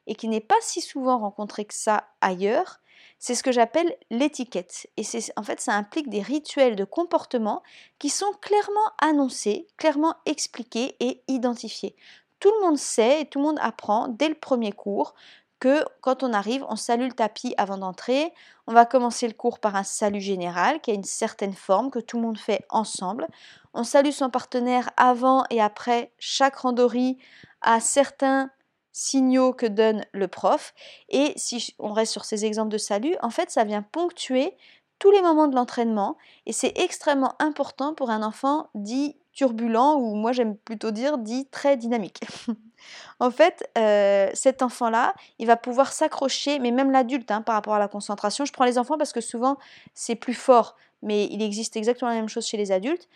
et 0.08 0.16
qui 0.16 0.28
n'est 0.28 0.42
pas 0.42 0.56
si 0.62 0.82
souvent 0.82 1.20
rencontré 1.20 1.66
que 1.66 1.74
ça 1.74 2.08
ailleurs, 2.22 2.80
c'est 3.20 3.36
ce 3.36 3.44
que 3.44 3.52
j'appelle 3.52 3.96
l'étiquette. 4.10 4.88
Et 4.98 5.04
en 5.38 5.44
fait, 5.44 5.62
ça 5.62 5.74
implique 5.74 6.10
des 6.10 6.22
rituels 6.22 6.76
de 6.76 6.84
comportement 6.84 7.64
qui 8.00 8.10
sont 8.10 8.32
clairement 8.42 8.92
annoncés, 9.00 9.68
clairement 9.78 10.16
expliqués 10.26 10.96
et 11.00 11.22
identifiés 11.28 11.96
tout 12.44 12.52
le 12.60 12.68
monde 12.68 12.78
sait 12.78 13.22
et 13.22 13.26
tout 13.26 13.40
le 13.40 13.46
monde 13.46 13.60
apprend 13.62 14.10
dès 14.10 14.28
le 14.28 14.36
premier 14.36 14.74
cours 14.74 15.16
que 15.62 15.82
quand 16.02 16.24
on 16.24 16.34
arrive, 16.34 16.66
on 16.68 16.76
salue 16.76 17.06
le 17.06 17.14
tapis 17.14 17.54
avant 17.58 17.78
d'entrer. 17.78 18.34
On 18.68 18.74
va 18.74 18.86
commencer 18.86 19.30
le 19.30 19.34
cours 19.34 19.60
par 19.60 19.78
un 19.78 19.86
salut 19.86 20.20
général 20.20 20.82
qui 20.82 20.92
a 20.92 20.94
une 20.94 21.06
certaine 21.06 21.54
forme 21.54 21.90
que 21.90 22.00
tout 22.00 22.18
le 22.18 22.24
monde 22.24 22.38
fait 22.38 22.66
ensemble. 22.70 23.28
On 23.74 23.86
salue 23.86 24.12
son 24.12 24.30
partenaire 24.30 24.90
avant 24.98 25.46
et 25.50 25.62
après 25.62 26.12
chaque 26.20 26.58
randori 26.58 27.18
à 27.62 27.80
certains 27.80 28.50
signaux 28.94 29.52
que 29.52 29.66
donne 29.66 30.06
le 30.14 30.30
prof. 30.30 30.74
Et 31.10 31.34
si 31.36 31.76
on 31.80 31.92
reste 31.92 32.14
sur 32.14 32.24
ces 32.24 32.46
exemples 32.46 32.72
de 32.72 32.78
salut, 32.78 33.16
en 33.22 33.32
fait, 33.32 33.52
ça 33.52 33.66
vient 33.66 33.82
ponctuer 33.82 34.56
tous 35.00 35.12
les 35.12 35.22
moments 35.22 35.48
de 35.48 35.56
l'entraînement 35.56 36.16
et 36.46 36.54
c'est 36.54 36.72
extrêmement 36.78 37.36
important 37.40 37.94
pour 37.94 38.10
un 38.10 38.24
enfant 38.24 38.70
dit 38.74 39.18
turbulent 39.34 39.96
ou 39.96 40.16
moi 40.16 40.32
j'aime 40.32 40.56
plutôt 40.56 40.92
dire 40.92 41.18
dit 41.18 41.48
très 41.48 41.76
dynamique. 41.76 42.22
en 43.20 43.32
fait, 43.32 43.70
euh, 43.78 44.30
cet 44.34 44.62
enfant-là, 44.62 45.14
il 45.40 45.48
va 45.48 45.58
pouvoir 45.58 45.92
s'accrocher, 45.92 46.60
mais 46.60 46.72
même 46.72 46.92
l'adulte 46.92 47.32
hein, 47.32 47.42
par 47.42 47.56
rapport 47.56 47.74
à 47.74 47.80
la 47.80 47.88
concentration. 47.88 48.46
Je 48.46 48.54
prends 48.54 48.64
les 48.64 48.78
enfants 48.78 48.98
parce 48.98 49.12
que 49.12 49.22
souvent 49.22 49.58
c'est 49.94 50.16
plus 50.16 50.36
fort, 50.36 50.78
mais 51.02 51.26
il 51.26 51.42
existe 51.42 51.76
exactement 51.76 52.10
la 52.10 52.18
même 52.18 52.30
chose 52.30 52.46
chez 52.46 52.58
les 52.58 52.72
adultes. 52.72 53.10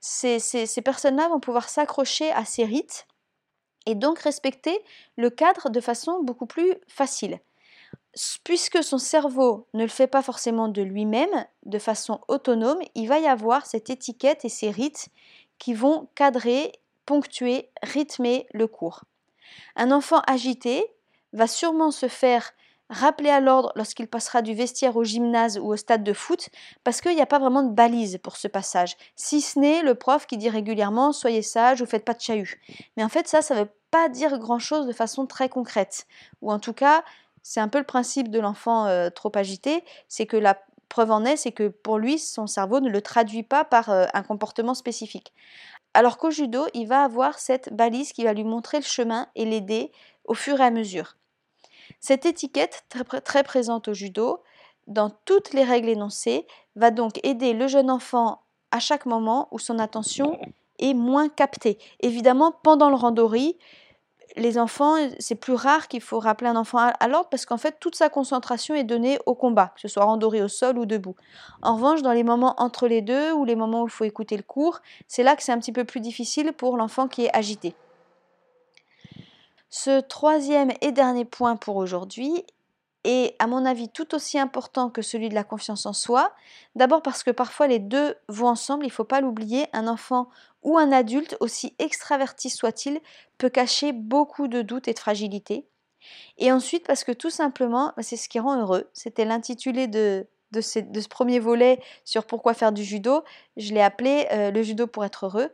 Ces, 0.00 0.40
ces 0.40 0.82
personnes-là 0.82 1.28
vont 1.28 1.40
pouvoir 1.40 1.68
s'accrocher 1.68 2.32
à 2.32 2.44
ces 2.44 2.64
rites 2.64 3.06
et 3.86 3.94
donc 3.94 4.18
respecter 4.20 4.78
le 5.16 5.30
cadre 5.30 5.70
de 5.70 5.80
façon 5.80 6.22
beaucoup 6.22 6.46
plus 6.46 6.74
facile 6.88 7.40
puisque 8.44 8.82
son 8.82 8.98
cerveau 8.98 9.66
ne 9.74 9.82
le 9.82 9.88
fait 9.88 10.06
pas 10.06 10.22
forcément 10.22 10.68
de 10.68 10.82
lui-même, 10.82 11.46
de 11.64 11.78
façon 11.78 12.20
autonome, 12.28 12.80
il 12.94 13.06
va 13.06 13.18
y 13.20 13.26
avoir 13.26 13.66
cette 13.66 13.90
étiquette 13.90 14.44
et 14.44 14.48
ces 14.48 14.70
rites 14.70 15.08
qui 15.58 15.74
vont 15.74 16.08
cadrer, 16.14 16.72
ponctuer, 17.06 17.70
rythmer 17.82 18.46
le 18.52 18.66
cours. 18.66 19.04
Un 19.76 19.90
enfant 19.90 20.20
agité 20.26 20.84
va 21.32 21.46
sûrement 21.46 21.90
se 21.90 22.08
faire 22.08 22.52
rappeler 22.90 23.30
à 23.30 23.40
l'ordre 23.40 23.72
lorsqu'il 23.76 24.08
passera 24.08 24.42
du 24.42 24.52
vestiaire 24.52 24.96
au 24.96 25.04
gymnase 25.04 25.58
ou 25.58 25.72
au 25.72 25.76
stade 25.76 26.02
de 26.02 26.12
foot, 26.12 26.50
parce 26.84 27.00
qu'il 27.00 27.14
n'y 27.14 27.22
a 27.22 27.26
pas 27.26 27.38
vraiment 27.38 27.62
de 27.62 27.72
balise 27.72 28.18
pour 28.18 28.36
ce 28.36 28.48
passage, 28.48 28.96
si 29.16 29.40
ce 29.40 29.58
n'est 29.58 29.82
le 29.82 29.94
prof 29.94 30.26
qui 30.26 30.36
dit 30.36 30.50
régulièrement 30.50 31.12
soyez 31.12 31.42
sage 31.42 31.80
ou 31.80 31.86
faites 31.86 32.04
pas 32.04 32.14
de 32.14 32.20
chahut. 32.20 32.60
Mais 32.96 33.04
en 33.04 33.08
fait 33.08 33.28
ça, 33.28 33.42
ça 33.42 33.54
ne 33.54 33.60
veut 33.60 33.70
pas 33.90 34.08
dire 34.08 34.38
grand-chose 34.38 34.86
de 34.86 34.92
façon 34.92 35.26
très 35.26 35.48
concrète, 35.48 36.06
ou 36.42 36.52
en 36.52 36.58
tout 36.58 36.74
cas, 36.74 37.04
c'est 37.42 37.60
un 37.60 37.68
peu 37.68 37.78
le 37.78 37.84
principe 37.84 38.28
de 38.28 38.38
l'enfant 38.38 38.86
euh, 38.86 39.08
trop 39.08 39.32
agité, 39.34 39.84
c'est 40.08 40.26
que 40.26 40.36
la 40.36 40.58
preuve 40.88 41.10
en 41.10 41.24
est, 41.24 41.36
c'est 41.36 41.52
que 41.52 41.68
pour 41.68 41.98
lui, 41.98 42.18
son 42.18 42.46
cerveau 42.46 42.80
ne 42.80 42.90
le 42.90 43.00
traduit 43.00 43.42
pas 43.42 43.64
par 43.64 43.88
euh, 43.88 44.06
un 44.12 44.22
comportement 44.22 44.74
spécifique. 44.74 45.32
Alors 45.94 46.18
qu'au 46.18 46.30
judo, 46.30 46.66
il 46.74 46.86
va 46.86 47.02
avoir 47.02 47.38
cette 47.38 47.72
balise 47.72 48.12
qui 48.12 48.24
va 48.24 48.32
lui 48.32 48.44
montrer 48.44 48.78
le 48.78 48.84
chemin 48.84 49.28
et 49.34 49.44
l'aider 49.44 49.90
au 50.24 50.34
fur 50.34 50.60
et 50.60 50.64
à 50.64 50.70
mesure. 50.70 51.16
Cette 52.00 52.24
étiquette, 52.24 52.84
très, 53.24 53.42
présente 53.42 53.88
au 53.88 53.94
judo, 53.94 54.40
dans 54.86 55.10
toutes 55.10 55.52
les 55.52 55.64
règles 55.64 55.90
énoncées, 55.90 56.46
va 56.74 56.90
donc 56.90 57.20
aider 57.22 57.52
le 57.52 57.68
jeune 57.68 57.90
enfant 57.90 58.40
à 58.70 58.80
chaque 58.80 59.04
moment 59.04 59.48
où 59.50 59.58
son 59.58 59.78
attention 59.78 60.38
est 60.78 60.94
moins 60.94 61.28
captée. 61.28 61.78
Évidemment, 62.00 62.52
pendant 62.62 62.88
le 62.88 62.96
randori, 62.96 63.58
les 64.36 64.58
enfants, 64.58 64.96
c'est 65.18 65.34
plus 65.34 65.52
rare 65.54 65.88
qu'il 65.88 66.00
faut 66.00 66.18
rappeler 66.18 66.48
un 66.48 66.56
enfant 66.56 66.78
à, 66.78 67.08
l'ordre 67.08 67.28
parce 67.28 67.44
qu'en 67.44 67.56
fait, 67.58 67.76
toute 67.80 67.96
sa 67.96 68.08
concentration 68.08 68.74
est 68.74 68.84
donnée 68.84 69.18
au 69.26 69.34
combat, 69.34 69.72
que 69.74 69.80
ce 69.80 69.88
soit 69.88 70.04
randoré 70.04 70.42
au 70.42 70.48
sol 70.48 70.78
ou 70.78 70.86
debout. 70.86 71.16
En 71.62 71.74
revanche, 71.74 72.02
dans 72.02 72.12
les 72.12 72.24
moments 72.24 72.54
entre 72.58 72.88
les 72.88 73.02
deux 73.02 73.32
ou 73.32 73.44
les 73.44 73.56
moments 73.56 73.82
où 73.82 73.86
il 73.86 73.90
faut 73.90 74.04
écouter 74.04 74.36
le 74.36 74.42
cours, 74.42 74.80
c'est 75.06 75.22
là 75.22 75.36
que 75.36 75.42
c'est 75.42 75.52
un 75.52 75.58
petit 75.58 75.72
peu 75.72 75.84
plus 75.84 76.00
difficile 76.00 76.52
pour 76.52 76.76
l'enfant 76.76 77.08
qui 77.08 77.24
est 77.24 77.36
agité. 77.36 77.74
Ce 79.70 80.00
troisième 80.00 80.72
et 80.80 80.90
dernier 80.90 81.24
point 81.24 81.54
pour 81.54 81.76
aujourd'hui 81.76 82.44
est, 83.04 83.34
à 83.38 83.46
mon 83.46 83.64
avis, 83.64 83.88
tout 83.88 84.14
aussi 84.14 84.38
important 84.38 84.90
que 84.90 85.00
celui 85.00 85.28
de 85.28 85.34
la 85.34 85.44
confiance 85.44 85.86
en 85.86 85.92
soi. 85.92 86.32
D'abord 86.74 87.02
parce 87.02 87.22
que 87.22 87.30
parfois 87.30 87.68
les 87.68 87.78
deux 87.78 88.16
vont 88.28 88.48
ensemble, 88.48 88.84
il 88.84 88.88
ne 88.88 88.92
faut 88.92 89.04
pas 89.04 89.20
l'oublier, 89.20 89.66
un 89.72 89.86
enfant 89.86 90.28
ou 90.62 90.76
un 90.76 90.92
adulte, 90.92 91.36
aussi 91.40 91.74
extraverti 91.78 92.50
soit-il, 92.50 93.00
peut 93.38 93.48
cacher 93.48 93.92
beaucoup 93.92 94.48
de 94.48 94.60
doutes 94.60 94.88
et 94.88 94.92
de 94.92 94.98
fragilité. 94.98 95.66
Et 96.38 96.50
ensuite 96.50 96.86
parce 96.86 97.04
que 97.04 97.12
tout 97.12 97.30
simplement, 97.30 97.92
c'est 98.00 98.16
ce 98.16 98.28
qui 98.28 98.40
rend 98.40 98.60
heureux. 98.60 98.90
C'était 98.92 99.24
l'intitulé 99.24 99.86
de, 99.86 100.26
de, 100.52 100.60
ce, 100.60 101.08
premier 101.08 101.38
volet 101.38 101.80
sur 102.04 102.26
pourquoi 102.26 102.54
faire 102.54 102.72
du 102.72 102.84
judo. 102.84 103.22
Je 103.56 103.72
l'ai 103.72 103.82
appelé 103.82 104.26
euh, 104.32 104.50
le 104.50 104.62
judo 104.62 104.86
pour 104.86 105.04
être 105.04 105.26
heureux. 105.26 105.50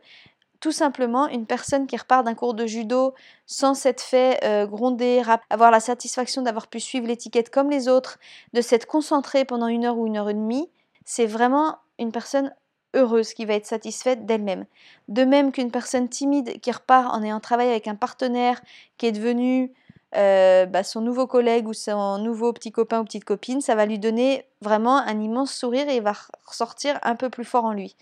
Tout 0.59 0.71
simplement, 0.71 1.27
une 1.27 1.45
personne 1.45 1.85
qui 1.85 1.97
repart 1.97 2.25
d'un 2.25 2.33
cours 2.33 2.53
de 2.53 2.65
judo 2.65 3.13
sans 3.45 3.73
s'être 3.75 4.01
fait 4.01 4.39
euh, 4.43 4.65
gronder, 4.65 5.21
avoir 5.49 5.71
la 5.71 5.79
satisfaction 5.79 6.41
d'avoir 6.41 6.67
pu 6.67 6.79
suivre 6.79 7.07
l'étiquette 7.07 7.49
comme 7.49 7.69
les 7.69 7.87
autres, 7.87 8.17
de 8.53 8.61
s'être 8.61 8.87
concentré 8.87 9.45
pendant 9.45 9.67
une 9.67 9.85
heure 9.85 9.97
ou 9.97 10.07
une 10.07 10.17
heure 10.17 10.29
et 10.29 10.33
demie, 10.33 10.69
c'est 11.05 11.27
vraiment 11.27 11.77
une 11.99 12.11
personne 12.11 12.53
heureuse, 12.95 13.33
qui 13.33 13.45
va 13.45 13.53
être 13.53 13.65
satisfaite 13.65 14.25
d'elle-même. 14.25 14.65
De 15.07 15.23
même 15.23 15.51
qu'une 15.51 15.71
personne 15.71 16.09
timide 16.09 16.59
qui 16.61 16.71
repart 16.71 17.13
en 17.13 17.23
ayant 17.23 17.39
travaillé 17.39 17.69
avec 17.69 17.87
un 17.87 17.95
partenaire 17.95 18.61
qui 18.97 19.05
est 19.05 19.11
devenu 19.11 19.71
euh, 20.15 20.65
bah, 20.65 20.83
son 20.83 21.01
nouveau 21.01 21.27
collègue 21.27 21.67
ou 21.67 21.73
son 21.73 22.17
nouveau 22.17 22.53
petit 22.53 22.71
copain 22.71 23.01
ou 23.01 23.03
petite 23.03 23.25
copine, 23.25 23.59
ça 23.59 23.75
va 23.75 23.85
lui 23.85 23.99
donner 23.99 24.45
vraiment 24.61 24.97
un 24.97 25.19
immense 25.19 25.53
sourire 25.53 25.89
et 25.89 25.97
il 25.97 26.01
va 26.01 26.13
ressortir 26.45 26.97
un 27.03 27.15
peu 27.15 27.29
plus 27.29 27.43
fort 27.43 27.65
en 27.65 27.73
lui. 27.73 27.95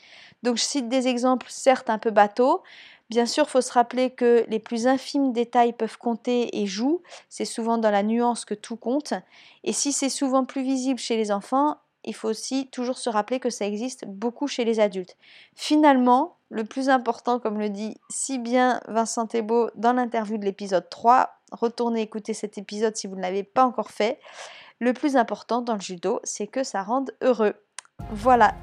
Donc 0.44 0.58
je 0.58 0.64
cite 0.64 0.88
des 0.88 1.08
exemples 1.08 1.48
certes 1.50 1.90
un 1.90 1.98
peu 1.98 2.12
bateaux. 2.12 2.62
Bien 3.10 3.26
sûr, 3.26 3.46
il 3.48 3.50
faut 3.50 3.62
se 3.62 3.72
rappeler 3.72 4.12
que 4.12 4.46
les 4.48 4.60
plus 4.60 4.88
infimes 4.88 5.32
détails 5.32 5.74
peuvent 5.74 5.98
compter 5.98 6.62
et 6.62 6.66
jouent. 6.66 7.02
C'est 7.30 7.46
souvent 7.46 7.78
dans 7.78 7.92
la 7.92 8.04
nuance 8.04 8.46
que 8.46 8.56
tout 8.56 8.78
compte. 8.78 9.14
Et 9.64 9.74
si 9.74 9.92
c'est 9.92 10.10
souvent 10.10 10.46
plus 10.46 10.64
visible 10.64 11.00
chez 11.00 11.18
les 11.18 11.32
enfants, 11.32 11.78
il 12.04 12.14
faut 12.14 12.30
aussi 12.30 12.68
toujours 12.68 12.98
se 12.98 13.10
rappeler 13.10 13.40
que 13.40 13.50
ça 13.50 13.66
existe 13.66 14.06
beaucoup 14.08 14.48
chez 14.48 14.64
les 14.64 14.80
adultes. 14.80 15.18
Finalement, 15.56 16.38
le 16.50 16.64
plus 16.64 16.90
important, 16.90 17.40
comme 17.40 17.60
le 17.60 17.70
dit 17.70 17.98
si 18.10 18.38
bien 18.38 18.80
Vincent 18.88 19.26
Thébault 19.26 19.70
dans 19.76 19.94
l'interview 19.94 20.38
de 20.38 20.46
l'épisode 20.46 20.88
3, 20.90 21.35
retournez 21.52 22.02
écouter 22.02 22.34
cet 22.34 22.58
épisode 22.58 22.96
si 22.96 23.08
vous 23.08 23.16
ne 23.16 23.22
l'avez 23.22 23.44
pas 23.44 23.66
encore 23.66 23.92
fait, 23.92 24.20
le 24.80 24.94
plus 24.94 25.16
important 25.16 25.62
dans 25.62 25.76
le 25.76 25.82
judo, 25.82 26.20
c'est 26.24 26.48
que 26.48 26.64
ça 26.64 26.84
rende 26.84 27.12
heureux. 27.22 27.54
Voilà, 28.12 28.54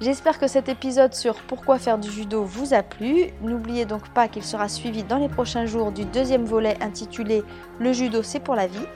J'espère 0.00 0.38
que 0.38 0.46
cet 0.46 0.68
épisode 0.68 1.12
sur 1.12 1.34
pourquoi 1.42 1.80
faire 1.80 1.98
du 1.98 2.08
judo 2.08 2.44
vous 2.44 2.72
a 2.72 2.84
plu. 2.84 3.32
N'oubliez 3.42 3.84
donc 3.84 4.08
pas 4.10 4.28
qu'il 4.28 4.44
sera 4.44 4.68
suivi 4.68 5.02
dans 5.02 5.18
les 5.18 5.28
prochains 5.28 5.66
jours 5.66 5.90
du 5.90 6.04
deuxième 6.04 6.44
volet 6.44 6.80
intitulé 6.80 7.42
Le 7.80 7.92
judo 7.92 8.22
c'est 8.22 8.38
pour 8.38 8.54
la 8.54 8.68
vie 8.68 8.86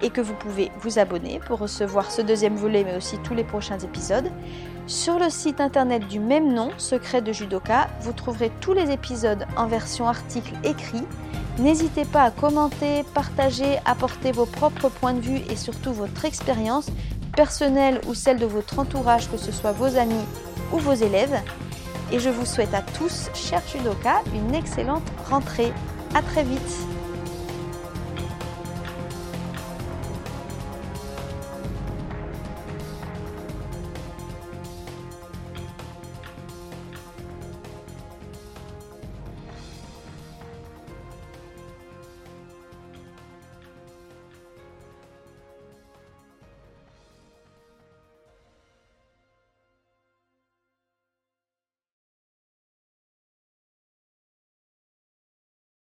et 0.00 0.10
que 0.10 0.20
vous 0.20 0.34
pouvez 0.34 0.70
vous 0.78 1.00
abonner 1.00 1.40
pour 1.40 1.58
recevoir 1.58 2.12
ce 2.12 2.22
deuxième 2.22 2.54
volet 2.54 2.84
mais 2.84 2.96
aussi 2.96 3.18
tous 3.24 3.34
les 3.34 3.42
prochains 3.42 3.80
épisodes. 3.80 4.30
Sur 4.86 5.18
le 5.18 5.30
site 5.30 5.62
internet 5.62 6.06
du 6.08 6.20
même 6.20 6.52
nom, 6.52 6.68
Secret 6.76 7.22
de 7.22 7.32
Judoka, 7.32 7.88
vous 8.02 8.12
trouverez 8.12 8.52
tous 8.60 8.74
les 8.74 8.90
épisodes 8.90 9.46
en 9.56 9.66
version 9.66 10.06
article 10.06 10.52
écrit. 10.62 11.04
N'hésitez 11.58 12.04
pas 12.04 12.24
à 12.24 12.30
commenter, 12.30 13.02
partager, 13.14 13.78
apporter 13.86 14.30
vos 14.30 14.44
propres 14.44 14.90
points 14.90 15.14
de 15.14 15.20
vue 15.20 15.40
et 15.48 15.56
surtout 15.56 15.94
votre 15.94 16.26
expérience 16.26 16.88
personnelle 17.34 17.98
ou 18.06 18.12
celle 18.12 18.38
de 18.38 18.44
votre 18.44 18.78
entourage, 18.78 19.30
que 19.30 19.38
ce 19.38 19.52
soit 19.52 19.72
vos 19.72 19.96
amis 19.96 20.24
ou 20.70 20.76
vos 20.76 20.92
élèves. 20.92 21.40
Et 22.12 22.18
je 22.18 22.28
vous 22.28 22.44
souhaite 22.44 22.74
à 22.74 22.82
tous, 22.82 23.30
chers 23.32 23.66
judokas, 23.66 24.20
une 24.34 24.54
excellente 24.54 25.10
rentrée. 25.30 25.72
À 26.14 26.20
très 26.20 26.44
vite 26.44 26.60